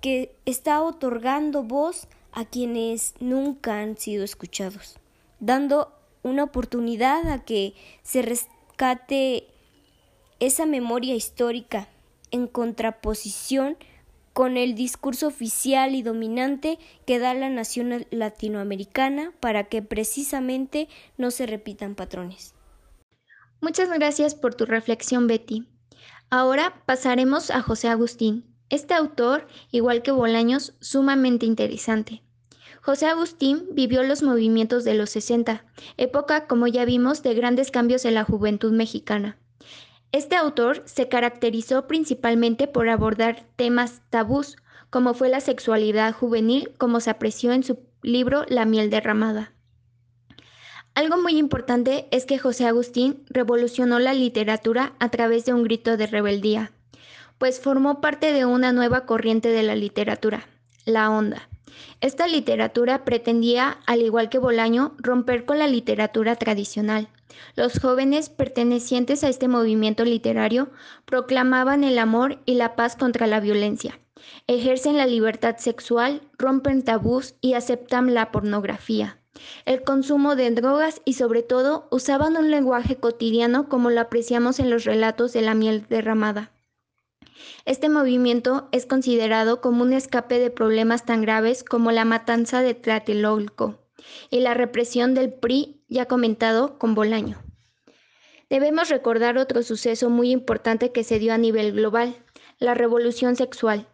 que 0.00 0.34
está 0.46 0.82
otorgando 0.82 1.62
voz 1.62 2.08
a 2.32 2.44
quienes 2.44 3.14
nunca 3.20 3.80
han 3.80 3.96
sido 3.96 4.24
escuchados, 4.24 4.98
dando 5.38 5.92
una 6.22 6.44
oportunidad 6.44 7.28
a 7.30 7.44
que 7.44 7.74
se 8.02 8.22
rescate 8.22 9.46
esa 10.40 10.66
memoria 10.66 11.14
histórica 11.14 11.88
en 12.30 12.46
contraposición 12.46 13.76
con 14.32 14.56
el 14.56 14.74
discurso 14.74 15.26
oficial 15.26 15.94
y 15.94 16.02
dominante 16.02 16.78
que 17.06 17.18
da 17.18 17.34
la 17.34 17.50
nación 17.50 18.06
latinoamericana 18.10 19.32
para 19.40 19.64
que 19.64 19.82
precisamente 19.82 20.88
no 21.18 21.30
se 21.30 21.46
repitan 21.46 21.94
patrones. 21.94 22.54
Muchas 23.60 23.90
gracias 23.90 24.34
por 24.34 24.54
tu 24.54 24.64
reflexión, 24.64 25.26
Betty. 25.26 25.71
Ahora 26.34 26.82
pasaremos 26.86 27.50
a 27.50 27.60
José 27.60 27.88
Agustín. 27.88 28.46
Este 28.70 28.94
autor, 28.94 29.46
igual 29.70 30.00
que 30.00 30.12
Bolaños, 30.12 30.72
sumamente 30.80 31.44
interesante. 31.44 32.22
José 32.80 33.04
Agustín 33.04 33.66
vivió 33.72 34.02
los 34.02 34.22
movimientos 34.22 34.82
de 34.84 34.94
los 34.94 35.10
60, 35.10 35.62
época, 35.98 36.46
como 36.46 36.68
ya 36.68 36.86
vimos, 36.86 37.22
de 37.22 37.34
grandes 37.34 37.70
cambios 37.70 38.06
en 38.06 38.14
la 38.14 38.24
juventud 38.24 38.72
mexicana. 38.72 39.36
Este 40.10 40.34
autor 40.34 40.80
se 40.86 41.06
caracterizó 41.06 41.86
principalmente 41.86 42.66
por 42.66 42.88
abordar 42.88 43.44
temas 43.56 44.00
tabús, 44.08 44.56
como 44.88 45.12
fue 45.12 45.28
la 45.28 45.42
sexualidad 45.42 46.14
juvenil, 46.14 46.72
como 46.78 47.00
se 47.00 47.10
apreció 47.10 47.52
en 47.52 47.62
su 47.62 47.78
libro 48.00 48.46
La 48.48 48.64
miel 48.64 48.88
derramada. 48.88 49.52
Algo 50.94 51.16
muy 51.16 51.38
importante 51.38 52.06
es 52.10 52.26
que 52.26 52.38
José 52.38 52.66
Agustín 52.66 53.24
revolucionó 53.30 53.98
la 53.98 54.12
literatura 54.12 54.92
a 54.98 55.08
través 55.08 55.46
de 55.46 55.54
un 55.54 55.64
grito 55.64 55.96
de 55.96 56.06
rebeldía, 56.06 56.70
pues 57.38 57.60
formó 57.60 58.02
parte 58.02 58.34
de 58.34 58.44
una 58.44 58.72
nueva 58.72 59.06
corriente 59.06 59.48
de 59.48 59.62
la 59.62 59.74
literatura, 59.74 60.46
la 60.84 61.10
onda. 61.10 61.48
Esta 62.02 62.26
literatura 62.26 63.06
pretendía, 63.06 63.78
al 63.86 64.02
igual 64.02 64.28
que 64.28 64.38
Bolaño, 64.38 64.94
romper 64.98 65.46
con 65.46 65.58
la 65.58 65.66
literatura 65.66 66.36
tradicional. 66.36 67.08
Los 67.56 67.80
jóvenes 67.80 68.28
pertenecientes 68.28 69.24
a 69.24 69.30
este 69.30 69.48
movimiento 69.48 70.04
literario 70.04 70.70
proclamaban 71.06 71.84
el 71.84 71.98
amor 71.98 72.40
y 72.44 72.56
la 72.56 72.76
paz 72.76 72.96
contra 72.96 73.26
la 73.26 73.40
violencia. 73.40 73.98
Ejercen 74.46 74.98
la 74.98 75.06
libertad 75.06 75.56
sexual, 75.56 76.20
rompen 76.36 76.82
tabús 76.82 77.34
y 77.40 77.54
aceptan 77.54 78.12
la 78.12 78.30
pornografía 78.30 79.21
el 79.64 79.82
consumo 79.82 80.36
de 80.36 80.50
drogas 80.50 81.00
y 81.04 81.14
sobre 81.14 81.42
todo 81.42 81.88
usaban 81.90 82.36
un 82.36 82.50
lenguaje 82.50 82.96
cotidiano 82.96 83.68
como 83.68 83.90
lo 83.90 84.00
apreciamos 84.00 84.58
en 84.60 84.70
los 84.70 84.84
relatos 84.84 85.32
de 85.32 85.42
la 85.42 85.54
miel 85.54 85.86
derramada. 85.88 86.52
Este 87.64 87.88
movimiento 87.88 88.68
es 88.72 88.86
considerado 88.86 89.60
como 89.60 89.82
un 89.82 89.92
escape 89.92 90.38
de 90.38 90.50
problemas 90.50 91.04
tan 91.04 91.22
graves 91.22 91.64
como 91.64 91.92
la 91.92 92.04
matanza 92.04 92.62
de 92.62 92.74
Tlatelolco 92.74 93.78
y 94.30 94.40
la 94.40 94.54
represión 94.54 95.14
del 95.14 95.32
PRI 95.32 95.84
ya 95.88 96.06
comentado 96.06 96.78
con 96.78 96.94
Bolaño. 96.94 97.42
Debemos 98.50 98.90
recordar 98.90 99.38
otro 99.38 99.62
suceso 99.62 100.10
muy 100.10 100.30
importante 100.30 100.92
que 100.92 101.04
se 101.04 101.18
dio 101.18 101.32
a 101.32 101.38
nivel 101.38 101.72
global, 101.72 102.16
la 102.58 102.74
revolución 102.74 103.36
sexual. 103.36 103.88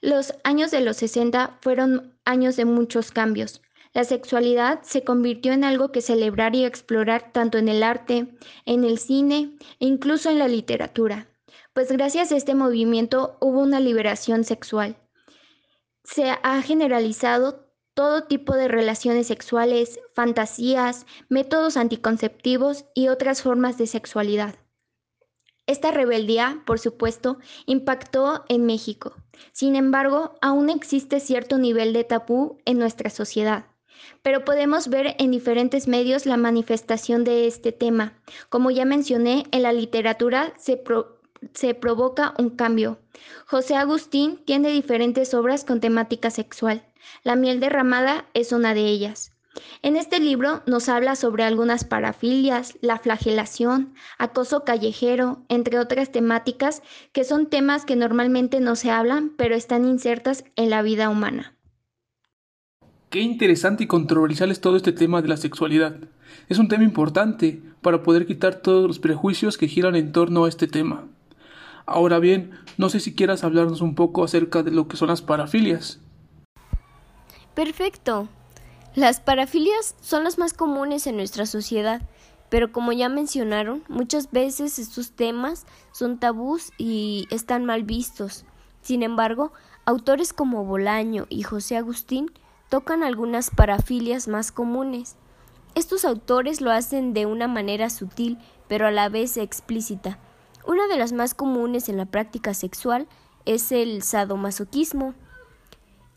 Los 0.00 0.34
años 0.44 0.70
de 0.70 0.80
los 0.80 0.98
60 0.98 1.58
fueron 1.62 2.14
años 2.24 2.56
de 2.56 2.66
muchos 2.66 3.10
cambios. 3.12 3.62
La 3.94 4.02
sexualidad 4.02 4.82
se 4.82 5.04
convirtió 5.04 5.52
en 5.52 5.62
algo 5.62 5.92
que 5.92 6.02
celebrar 6.02 6.56
y 6.56 6.64
explorar 6.64 7.30
tanto 7.30 7.58
en 7.58 7.68
el 7.68 7.84
arte, 7.84 8.26
en 8.66 8.82
el 8.82 8.98
cine 8.98 9.56
e 9.78 9.86
incluso 9.86 10.30
en 10.30 10.40
la 10.40 10.48
literatura, 10.48 11.28
pues 11.72 11.92
gracias 11.92 12.32
a 12.32 12.36
este 12.36 12.56
movimiento 12.56 13.36
hubo 13.40 13.60
una 13.60 13.78
liberación 13.78 14.42
sexual. 14.42 14.96
Se 16.02 16.28
ha 16.28 16.60
generalizado 16.62 17.68
todo 17.94 18.24
tipo 18.24 18.56
de 18.56 18.66
relaciones 18.66 19.28
sexuales, 19.28 20.00
fantasías, 20.12 21.06
métodos 21.28 21.76
anticonceptivos 21.76 22.86
y 22.94 23.06
otras 23.06 23.42
formas 23.42 23.78
de 23.78 23.86
sexualidad. 23.86 24.56
Esta 25.66 25.92
rebeldía, 25.92 26.64
por 26.66 26.80
supuesto, 26.80 27.38
impactó 27.64 28.44
en 28.48 28.66
México. 28.66 29.14
Sin 29.52 29.76
embargo, 29.76 30.36
aún 30.42 30.68
existe 30.68 31.20
cierto 31.20 31.58
nivel 31.58 31.92
de 31.92 32.02
tabú 32.02 32.58
en 32.64 32.78
nuestra 32.80 33.08
sociedad 33.08 33.66
pero 34.22 34.44
podemos 34.44 34.88
ver 34.88 35.16
en 35.18 35.30
diferentes 35.30 35.88
medios 35.88 36.26
la 36.26 36.36
manifestación 36.36 37.24
de 37.24 37.46
este 37.46 37.72
tema. 37.72 38.14
Como 38.48 38.70
ya 38.70 38.84
mencioné, 38.84 39.44
en 39.50 39.62
la 39.62 39.72
literatura 39.72 40.52
se, 40.56 41.74
provoca 41.74 42.34
un 42.38 42.50
cambio. 42.50 42.98
José 43.46 43.76
Agustín 43.76 44.38
tiene 44.44 44.70
diferentes 44.70 45.34
obras 45.34 45.64
con 45.64 45.80
temática 45.80 46.30
sexual. 46.30 46.84
La 47.22 47.36
miel 47.36 47.60
derramada 47.60 48.24
es 48.34 48.52
una 48.52 48.74
de 48.74 48.86
ellas. 48.86 49.32
En 49.82 49.96
este 49.96 50.18
libro 50.18 50.62
nos 50.66 50.88
habla 50.88 51.14
sobre 51.14 51.44
algunas 51.44 51.84
parafilias, 51.84 52.76
la 52.80 52.98
flagelación, 52.98 53.94
acoso 54.18 54.64
callejero, 54.64 55.42
entre 55.48 55.78
otras 55.78 56.10
temáticas 56.10 56.82
que 57.12 57.22
son 57.24 57.46
temas 57.46 57.84
que 57.84 57.94
normalmente 57.94 58.58
no 58.58 58.74
se 58.74 58.90
hablan, 58.90 59.30
pero 59.36 59.54
están 59.54 59.84
insertas 59.84 60.44
en 60.56 60.70
la 60.70 60.82
vida 60.82 61.08
humana. 61.08 61.54
Qué 63.14 63.20
interesante 63.20 63.84
y 63.84 63.86
controversial 63.86 64.50
es 64.50 64.60
todo 64.60 64.76
este 64.76 64.90
tema 64.90 65.22
de 65.22 65.28
la 65.28 65.36
sexualidad. 65.36 65.94
Es 66.48 66.58
un 66.58 66.66
tema 66.66 66.82
importante 66.82 67.62
para 67.80 68.02
poder 68.02 68.26
quitar 68.26 68.56
todos 68.56 68.88
los 68.88 68.98
prejuicios 68.98 69.56
que 69.56 69.68
giran 69.68 69.94
en 69.94 70.10
torno 70.10 70.44
a 70.44 70.48
este 70.48 70.66
tema. 70.66 71.04
Ahora 71.86 72.18
bien, 72.18 72.58
no 72.76 72.88
sé 72.88 72.98
si 72.98 73.14
quieras 73.14 73.44
hablarnos 73.44 73.82
un 73.82 73.94
poco 73.94 74.24
acerca 74.24 74.64
de 74.64 74.72
lo 74.72 74.88
que 74.88 74.96
son 74.96 75.06
las 75.06 75.22
parafilias. 75.22 76.00
Perfecto. 77.54 78.26
Las 78.96 79.20
parafilias 79.20 79.94
son 80.00 80.24
las 80.24 80.36
más 80.36 80.52
comunes 80.52 81.06
en 81.06 81.14
nuestra 81.14 81.46
sociedad, 81.46 82.02
pero 82.48 82.72
como 82.72 82.90
ya 82.90 83.08
mencionaron, 83.08 83.84
muchas 83.86 84.32
veces 84.32 84.80
estos 84.80 85.12
temas 85.12 85.66
son 85.92 86.18
tabús 86.18 86.72
y 86.78 87.28
están 87.30 87.64
mal 87.64 87.84
vistos. 87.84 88.44
Sin 88.82 89.04
embargo, 89.04 89.52
autores 89.84 90.32
como 90.32 90.64
Bolaño 90.64 91.26
y 91.28 91.44
José 91.44 91.76
Agustín 91.76 92.32
tocan 92.74 93.04
algunas 93.04 93.50
parafilias 93.50 94.26
más 94.26 94.50
comunes. 94.50 95.14
Estos 95.76 96.04
autores 96.04 96.60
lo 96.60 96.72
hacen 96.72 97.14
de 97.14 97.24
una 97.24 97.46
manera 97.46 97.88
sutil, 97.88 98.36
pero 98.66 98.88
a 98.88 98.90
la 98.90 99.08
vez 99.08 99.36
explícita. 99.36 100.18
Una 100.66 100.88
de 100.88 100.96
las 100.96 101.12
más 101.12 101.34
comunes 101.34 101.88
en 101.88 101.98
la 101.98 102.06
práctica 102.06 102.52
sexual 102.52 103.06
es 103.44 103.70
el 103.70 104.02
sadomasoquismo. 104.02 105.14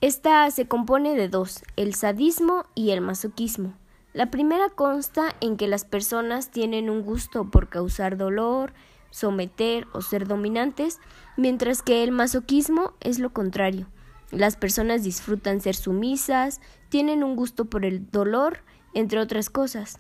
Esta 0.02 0.50
se 0.50 0.68
compone 0.68 1.14
de 1.14 1.30
dos, 1.30 1.62
el 1.76 1.94
sadismo 1.94 2.66
y 2.74 2.90
el 2.90 3.02
masoquismo. 3.02 3.76
La 4.14 4.32
primera 4.32 4.70
consta 4.70 5.36
en 5.40 5.58
que 5.58 5.68
las 5.68 5.86
personas 5.86 6.50
tienen 6.50 6.90
un 6.90 7.04
gusto 7.04 7.52
por 7.52 7.70
causar 7.70 8.18
dolor, 8.18 8.74
someter 9.12 9.86
o 9.94 10.02
ser 10.02 10.28
dominantes, 10.28 10.98
mientras 11.36 11.84
que 11.84 12.04
el 12.04 12.12
masoquismo 12.12 12.94
es 13.00 13.20
lo 13.20 13.32
contrario. 13.32 13.86
Las 14.32 14.58
personas 14.58 15.04
disfrutan 15.04 15.62
ser 15.62 15.76
sumisas, 15.76 16.60
tienen 16.90 17.24
un 17.24 17.36
gusto 17.36 17.66
por 17.66 17.86
el 17.86 18.10
dolor, 18.12 18.60
entre 18.94 19.20
otras 19.20 19.50
cosas. 19.50 20.00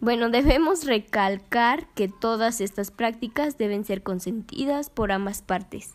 Bueno, 0.00 0.28
debemos 0.30 0.84
recalcar 0.84 1.86
que 1.94 2.08
todas 2.08 2.60
estas 2.60 2.90
prácticas 2.90 3.56
deben 3.56 3.84
ser 3.84 4.02
consentidas 4.02 4.90
por 4.90 5.12
ambas 5.12 5.42
partes. 5.42 5.94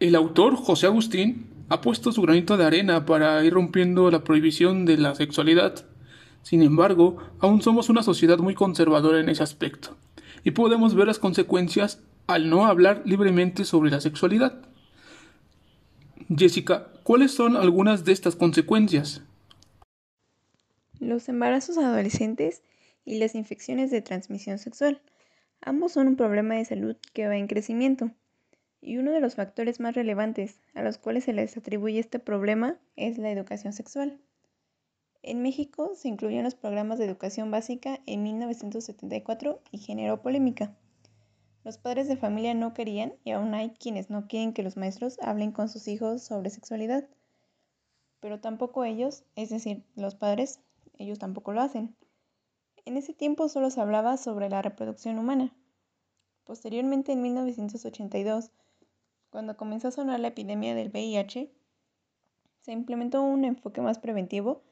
El 0.00 0.14
autor 0.14 0.54
José 0.56 0.86
Agustín 0.86 1.46
ha 1.70 1.80
puesto 1.80 2.12
su 2.12 2.22
granito 2.22 2.56
de 2.56 2.64
arena 2.64 3.04
para 3.04 3.42
ir 3.44 3.52
rompiendo 3.52 4.10
la 4.10 4.24
prohibición 4.24 4.84
de 4.84 4.96
la 4.96 5.14
sexualidad. 5.14 5.86
Sin 6.42 6.62
embargo, 6.62 7.16
aún 7.40 7.62
somos 7.62 7.88
una 7.88 8.02
sociedad 8.02 8.38
muy 8.38 8.54
conservadora 8.54 9.20
en 9.20 9.28
ese 9.28 9.42
aspecto, 9.42 9.96
y 10.44 10.52
podemos 10.52 10.94
ver 10.94 11.08
las 11.08 11.18
consecuencias 11.18 12.00
al 12.26 12.48
no 12.48 12.66
hablar 12.66 13.02
libremente 13.04 13.64
sobre 13.64 13.90
la 13.90 14.00
sexualidad. 14.00 14.67
Jessica, 16.36 16.88
¿cuáles 17.04 17.32
son 17.32 17.56
algunas 17.56 18.04
de 18.04 18.12
estas 18.12 18.36
consecuencias? 18.36 19.22
Los 21.00 21.26
embarazos 21.30 21.78
adolescentes 21.78 22.62
y 23.06 23.18
las 23.18 23.34
infecciones 23.34 23.90
de 23.90 24.02
transmisión 24.02 24.58
sexual. 24.58 25.00
Ambos 25.62 25.92
son 25.92 26.06
un 26.06 26.16
problema 26.16 26.56
de 26.56 26.66
salud 26.66 26.96
que 27.14 27.26
va 27.26 27.38
en 27.38 27.46
crecimiento. 27.46 28.10
Y 28.82 28.98
uno 28.98 29.12
de 29.12 29.20
los 29.20 29.36
factores 29.36 29.80
más 29.80 29.94
relevantes 29.94 30.60
a 30.74 30.82
los 30.82 30.98
cuales 30.98 31.24
se 31.24 31.32
les 31.32 31.56
atribuye 31.56 31.98
este 31.98 32.18
problema 32.18 32.76
es 32.96 33.16
la 33.16 33.30
educación 33.30 33.72
sexual. 33.72 34.20
En 35.22 35.40
México 35.40 35.92
se 35.94 36.08
incluyeron 36.08 36.44
los 36.44 36.54
programas 36.54 36.98
de 36.98 37.06
educación 37.06 37.50
básica 37.50 38.00
en 38.04 38.22
1974 38.22 39.62
y 39.72 39.78
generó 39.78 40.20
polémica. 40.20 40.76
Los 41.64 41.78
padres 41.78 42.08
de 42.08 42.16
familia 42.16 42.54
no 42.54 42.72
querían 42.74 43.14
y 43.24 43.32
aún 43.32 43.54
hay 43.54 43.70
quienes 43.70 44.10
no 44.10 44.26
quieren 44.26 44.52
que 44.52 44.62
los 44.62 44.76
maestros 44.76 45.18
hablen 45.20 45.52
con 45.52 45.68
sus 45.68 45.88
hijos 45.88 46.22
sobre 46.22 46.50
sexualidad. 46.50 47.08
Pero 48.20 48.40
tampoco 48.40 48.84
ellos, 48.84 49.24
es 49.36 49.50
decir, 49.50 49.84
los 49.94 50.14
padres, 50.14 50.60
ellos 50.98 51.18
tampoco 51.18 51.52
lo 51.52 51.60
hacen. 51.60 51.94
En 52.84 52.96
ese 52.96 53.12
tiempo 53.12 53.48
solo 53.48 53.70
se 53.70 53.80
hablaba 53.80 54.16
sobre 54.16 54.48
la 54.48 54.62
reproducción 54.62 55.18
humana. 55.18 55.54
Posteriormente, 56.44 57.12
en 57.12 57.20
1982, 57.20 58.50
cuando 59.30 59.56
comenzó 59.56 59.88
a 59.88 59.92
sonar 59.92 60.20
la 60.20 60.28
epidemia 60.28 60.74
del 60.74 60.88
VIH, 60.88 61.52
se 62.62 62.72
implementó 62.72 63.22
un 63.22 63.44
enfoque 63.44 63.82
más 63.82 63.98
preventivo 63.98 64.62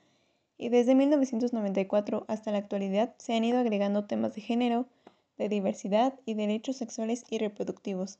y 0.57 0.71
desde 0.71 0.95
1994 0.95 2.25
hasta 2.29 2.53
la 2.53 2.59
actualidad 2.59 3.15
se 3.19 3.35
han 3.35 3.45
ido 3.45 3.59
agregando 3.59 4.07
temas 4.07 4.35
de 4.35 4.41
género, 4.41 4.87
de 5.39 5.49
diversidad 5.49 6.19
y 6.25 6.35
derechos 6.35 6.77
sexuales 6.77 7.25
y 7.31 7.39
reproductivos. 7.39 8.19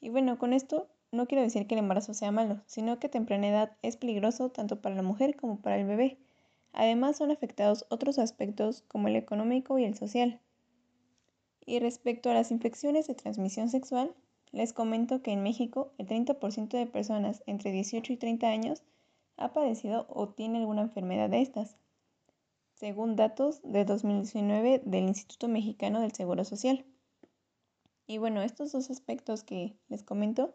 Y 0.00 0.10
bueno, 0.10 0.38
con 0.38 0.52
esto 0.52 0.88
no 1.12 1.26
quiero 1.26 1.42
decir 1.42 1.66
que 1.66 1.74
el 1.74 1.80
embarazo 1.80 2.12
sea 2.14 2.32
malo, 2.32 2.60
sino 2.66 2.98
que 2.98 3.08
temprana 3.08 3.48
edad 3.48 3.76
es 3.82 3.96
peligroso 3.96 4.50
tanto 4.50 4.80
para 4.80 4.94
la 4.94 5.02
mujer 5.02 5.36
como 5.36 5.60
para 5.60 5.78
el 5.78 5.86
bebé. 5.86 6.18
Además 6.72 7.16
son 7.16 7.30
afectados 7.30 7.86
otros 7.88 8.18
aspectos 8.18 8.82
como 8.88 9.08
el 9.08 9.16
económico 9.16 9.78
y 9.78 9.84
el 9.84 9.96
social. 9.96 10.40
Y 11.64 11.78
respecto 11.78 12.30
a 12.30 12.34
las 12.34 12.50
infecciones 12.50 13.06
de 13.06 13.14
transmisión 13.14 13.68
sexual, 13.68 14.14
les 14.50 14.72
comento 14.72 15.22
que 15.22 15.32
en 15.32 15.42
México 15.42 15.92
el 15.98 16.06
30% 16.06 16.76
de 16.76 16.86
personas 16.86 17.42
entre 17.46 17.72
18 17.72 18.12
y 18.12 18.16
30 18.16 18.48
años 18.48 18.82
ha 19.36 19.52
padecido 19.52 20.06
o 20.08 20.28
tiene 20.28 20.58
alguna 20.58 20.82
enfermedad 20.82 21.30
de 21.30 21.40
estas, 21.40 21.76
según 22.74 23.16
datos 23.16 23.60
de 23.62 23.84
2019 23.84 24.82
del 24.84 25.04
Instituto 25.04 25.48
Mexicano 25.48 26.00
del 26.00 26.12
Seguro 26.12 26.44
Social. 26.44 26.84
Y 28.06 28.18
bueno, 28.18 28.42
estos 28.42 28.72
dos 28.72 28.90
aspectos 28.90 29.44
que 29.44 29.76
les 29.88 30.02
comento 30.02 30.54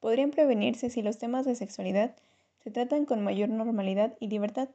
podrían 0.00 0.30
prevenirse 0.30 0.90
si 0.90 1.02
los 1.02 1.18
temas 1.18 1.44
de 1.46 1.54
sexualidad 1.54 2.14
se 2.62 2.70
tratan 2.70 3.06
con 3.06 3.24
mayor 3.24 3.48
normalidad 3.48 4.14
y 4.20 4.28
libertad. 4.28 4.68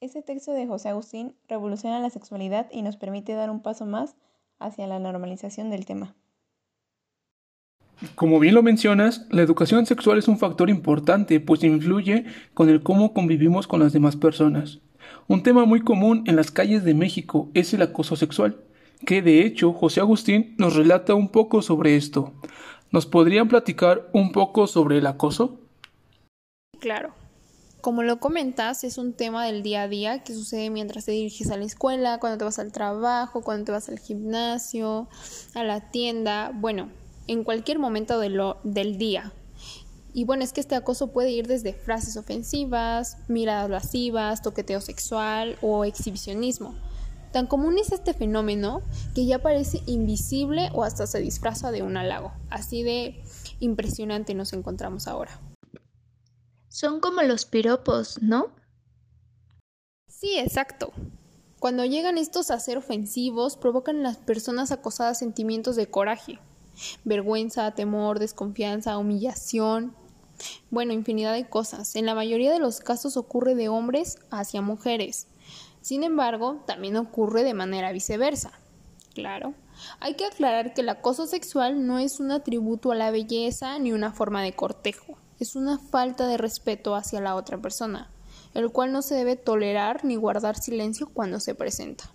Este 0.00 0.22
texto 0.22 0.52
de 0.52 0.66
José 0.66 0.90
Agustín 0.90 1.34
revoluciona 1.48 2.00
la 2.00 2.10
sexualidad 2.10 2.68
y 2.70 2.82
nos 2.82 2.96
permite 2.96 3.32
dar 3.34 3.50
un 3.50 3.60
paso 3.60 3.84
más 3.84 4.14
hacia 4.58 4.86
la 4.86 4.98
normalización 4.98 5.70
del 5.70 5.84
tema. 5.84 6.14
Como 8.14 8.38
bien 8.38 8.54
lo 8.54 8.62
mencionas, 8.62 9.26
la 9.30 9.42
educación 9.42 9.84
sexual 9.84 10.18
es 10.18 10.28
un 10.28 10.38
factor 10.38 10.70
importante, 10.70 11.40
pues 11.40 11.64
influye 11.64 12.26
con 12.54 12.68
el 12.68 12.82
cómo 12.82 13.12
convivimos 13.12 13.66
con 13.66 13.80
las 13.80 13.92
demás 13.92 14.14
personas. 14.14 14.80
Un 15.26 15.42
tema 15.42 15.64
muy 15.64 15.80
común 15.80 16.24
en 16.26 16.36
las 16.36 16.50
calles 16.50 16.84
de 16.84 16.94
México 16.94 17.50
es 17.54 17.74
el 17.74 17.82
acoso 17.82 18.16
sexual, 18.16 18.56
que 19.06 19.22
de 19.22 19.44
hecho 19.44 19.72
José 19.72 20.00
Agustín 20.00 20.54
nos 20.58 20.74
relata 20.76 21.14
un 21.14 21.28
poco 21.28 21.62
sobre 21.62 21.96
esto. 21.96 22.32
¿Nos 22.90 23.06
podrían 23.06 23.48
platicar 23.48 24.08
un 24.12 24.32
poco 24.32 24.66
sobre 24.66 24.98
el 24.98 25.06
acoso? 25.06 25.60
Claro. 26.80 27.12
Como 27.80 28.02
lo 28.02 28.18
comentas, 28.18 28.82
es 28.82 28.98
un 28.98 29.12
tema 29.12 29.46
del 29.46 29.62
día 29.62 29.82
a 29.82 29.88
día 29.88 30.24
que 30.24 30.34
sucede 30.34 30.68
mientras 30.68 31.04
te 31.04 31.12
diriges 31.12 31.50
a 31.50 31.56
la 31.56 31.64
escuela, 31.64 32.18
cuando 32.18 32.38
te 32.38 32.44
vas 32.44 32.58
al 32.58 32.72
trabajo, 32.72 33.42
cuando 33.42 33.66
te 33.66 33.72
vas 33.72 33.88
al 33.88 33.98
gimnasio, 33.98 35.08
a 35.54 35.62
la 35.62 35.90
tienda. 35.90 36.50
Bueno, 36.54 36.88
en 37.28 37.44
cualquier 37.44 37.78
momento 37.78 38.18
del 38.18 38.98
día. 38.98 39.32
Y 40.18 40.24
bueno, 40.24 40.42
es 40.42 40.52
que 40.52 40.60
este 40.60 40.74
acoso 40.74 41.12
puede 41.12 41.30
ir 41.30 41.46
desde 41.46 41.72
frases 41.72 42.16
ofensivas, 42.16 43.18
miradas 43.28 43.70
lascivas, 43.70 44.42
toqueteo 44.42 44.80
sexual 44.80 45.56
o 45.62 45.84
exhibicionismo. 45.84 46.74
Tan 47.32 47.46
común 47.46 47.78
es 47.78 47.92
este 47.92 48.14
fenómeno 48.14 48.82
que 49.14 49.26
ya 49.26 49.38
parece 49.40 49.80
invisible 49.86 50.70
o 50.72 50.82
hasta 50.82 51.06
se 51.06 51.20
disfraza 51.20 51.70
de 51.70 51.84
un 51.84 51.96
halago. 51.96 52.32
Así 52.50 52.82
de 52.82 53.22
impresionante 53.60 54.34
nos 54.34 54.52
encontramos 54.52 55.06
ahora. 55.06 55.40
Son 56.66 56.98
como 56.98 57.22
los 57.22 57.44
piropos, 57.44 58.20
¿no? 58.20 58.56
Sí, 60.08 60.36
exacto. 60.36 60.90
Cuando 61.60 61.84
llegan 61.84 62.18
estos 62.18 62.50
a 62.50 62.58
ser 62.58 62.76
ofensivos, 62.78 63.56
provocan 63.56 63.98
en 63.98 64.02
las 64.02 64.16
personas 64.16 64.72
acosadas 64.72 65.20
sentimientos 65.20 65.76
de 65.76 65.88
coraje, 65.88 66.40
vergüenza, 67.04 67.70
temor, 67.76 68.18
desconfianza, 68.18 68.98
humillación, 68.98 69.94
bueno, 70.70 70.92
infinidad 70.92 71.32
de 71.32 71.48
cosas. 71.48 71.96
En 71.96 72.06
la 72.06 72.14
mayoría 72.14 72.52
de 72.52 72.58
los 72.58 72.80
casos 72.80 73.16
ocurre 73.16 73.54
de 73.54 73.68
hombres 73.68 74.18
hacia 74.30 74.62
mujeres. 74.62 75.26
Sin 75.80 76.02
embargo, 76.02 76.62
también 76.66 76.96
ocurre 76.96 77.44
de 77.44 77.54
manera 77.54 77.92
viceversa. 77.92 78.52
Claro. 79.14 79.54
Hay 80.00 80.14
que 80.14 80.26
aclarar 80.26 80.74
que 80.74 80.80
el 80.80 80.88
acoso 80.88 81.26
sexual 81.26 81.86
no 81.86 81.98
es 81.98 82.20
un 82.20 82.30
atributo 82.30 82.92
a 82.92 82.96
la 82.96 83.10
belleza 83.10 83.78
ni 83.78 83.92
una 83.92 84.12
forma 84.12 84.42
de 84.42 84.52
cortejo. 84.52 85.16
Es 85.38 85.54
una 85.54 85.78
falta 85.78 86.26
de 86.26 86.36
respeto 86.36 86.94
hacia 86.94 87.20
la 87.20 87.36
otra 87.36 87.58
persona, 87.58 88.10
el 88.54 88.70
cual 88.70 88.92
no 88.92 89.02
se 89.02 89.14
debe 89.14 89.36
tolerar 89.36 90.04
ni 90.04 90.16
guardar 90.16 90.56
silencio 90.56 91.08
cuando 91.12 91.38
se 91.40 91.54
presenta. 91.54 92.12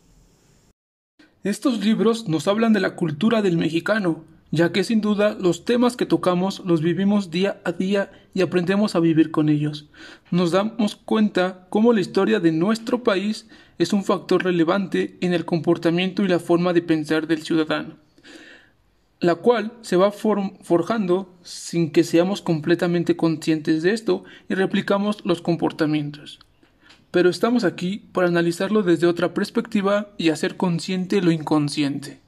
Estos 1.44 1.84
libros 1.84 2.28
nos 2.28 2.48
hablan 2.48 2.74
de 2.74 2.80
la 2.80 2.96
cultura 2.96 3.42
del 3.42 3.58
mexicano, 3.58 4.24
ya 4.54 4.72
que 4.72 4.84
sin 4.84 5.02
duda 5.02 5.36
los 5.40 5.66
temas 5.66 5.98
que 5.98 6.06
tocamos 6.06 6.62
los 6.64 6.80
vivimos 6.80 7.32
día 7.32 7.60
a 7.66 7.72
día 7.72 8.12
y 8.36 8.42
aprendemos 8.42 8.94
a 8.94 9.00
vivir 9.00 9.32
con 9.32 9.50
ellos. 9.50 9.90
Nos 10.30 10.52
damos 10.52 10.96
cuenta 10.96 11.66
cómo 11.72 11.92
la 11.92 12.02
historia 12.02 12.40
de 12.40 12.52
nuestro 12.52 13.02
país 13.02 13.50
es 13.80 13.94
un 13.94 14.04
factor 14.04 14.44
relevante 14.44 15.18
en 15.22 15.34
el 15.34 15.46
comportamiento 15.46 16.22
y 16.22 16.28
la 16.28 16.38
forma 16.38 16.72
de 16.72 16.84
pensar 16.84 17.26
del 17.26 17.42
ciudadano, 17.42 17.96
la 19.20 19.34
cual 19.34 19.74
se 19.82 19.96
va 19.96 20.12
forjando 20.12 21.34
sin 21.42 21.90
que 21.90 22.04
seamos 22.04 22.44
completamente 22.44 23.18
conscientes 23.18 23.82
de 23.82 23.92
esto 23.92 24.24
y 24.48 24.54
replicamos 24.54 25.26
los 25.26 25.42
comportamientos. 25.42 26.38
Pero 27.10 27.32
estamos 27.32 27.64
aquí 27.64 28.04
para 28.12 28.28
analizarlo 28.28 28.84
desde 28.84 29.08
otra 29.08 29.34
perspectiva 29.34 30.12
y 30.20 30.30
hacer 30.30 30.58
consciente 30.58 31.24
lo 31.24 31.32
inconsciente. 31.32 32.22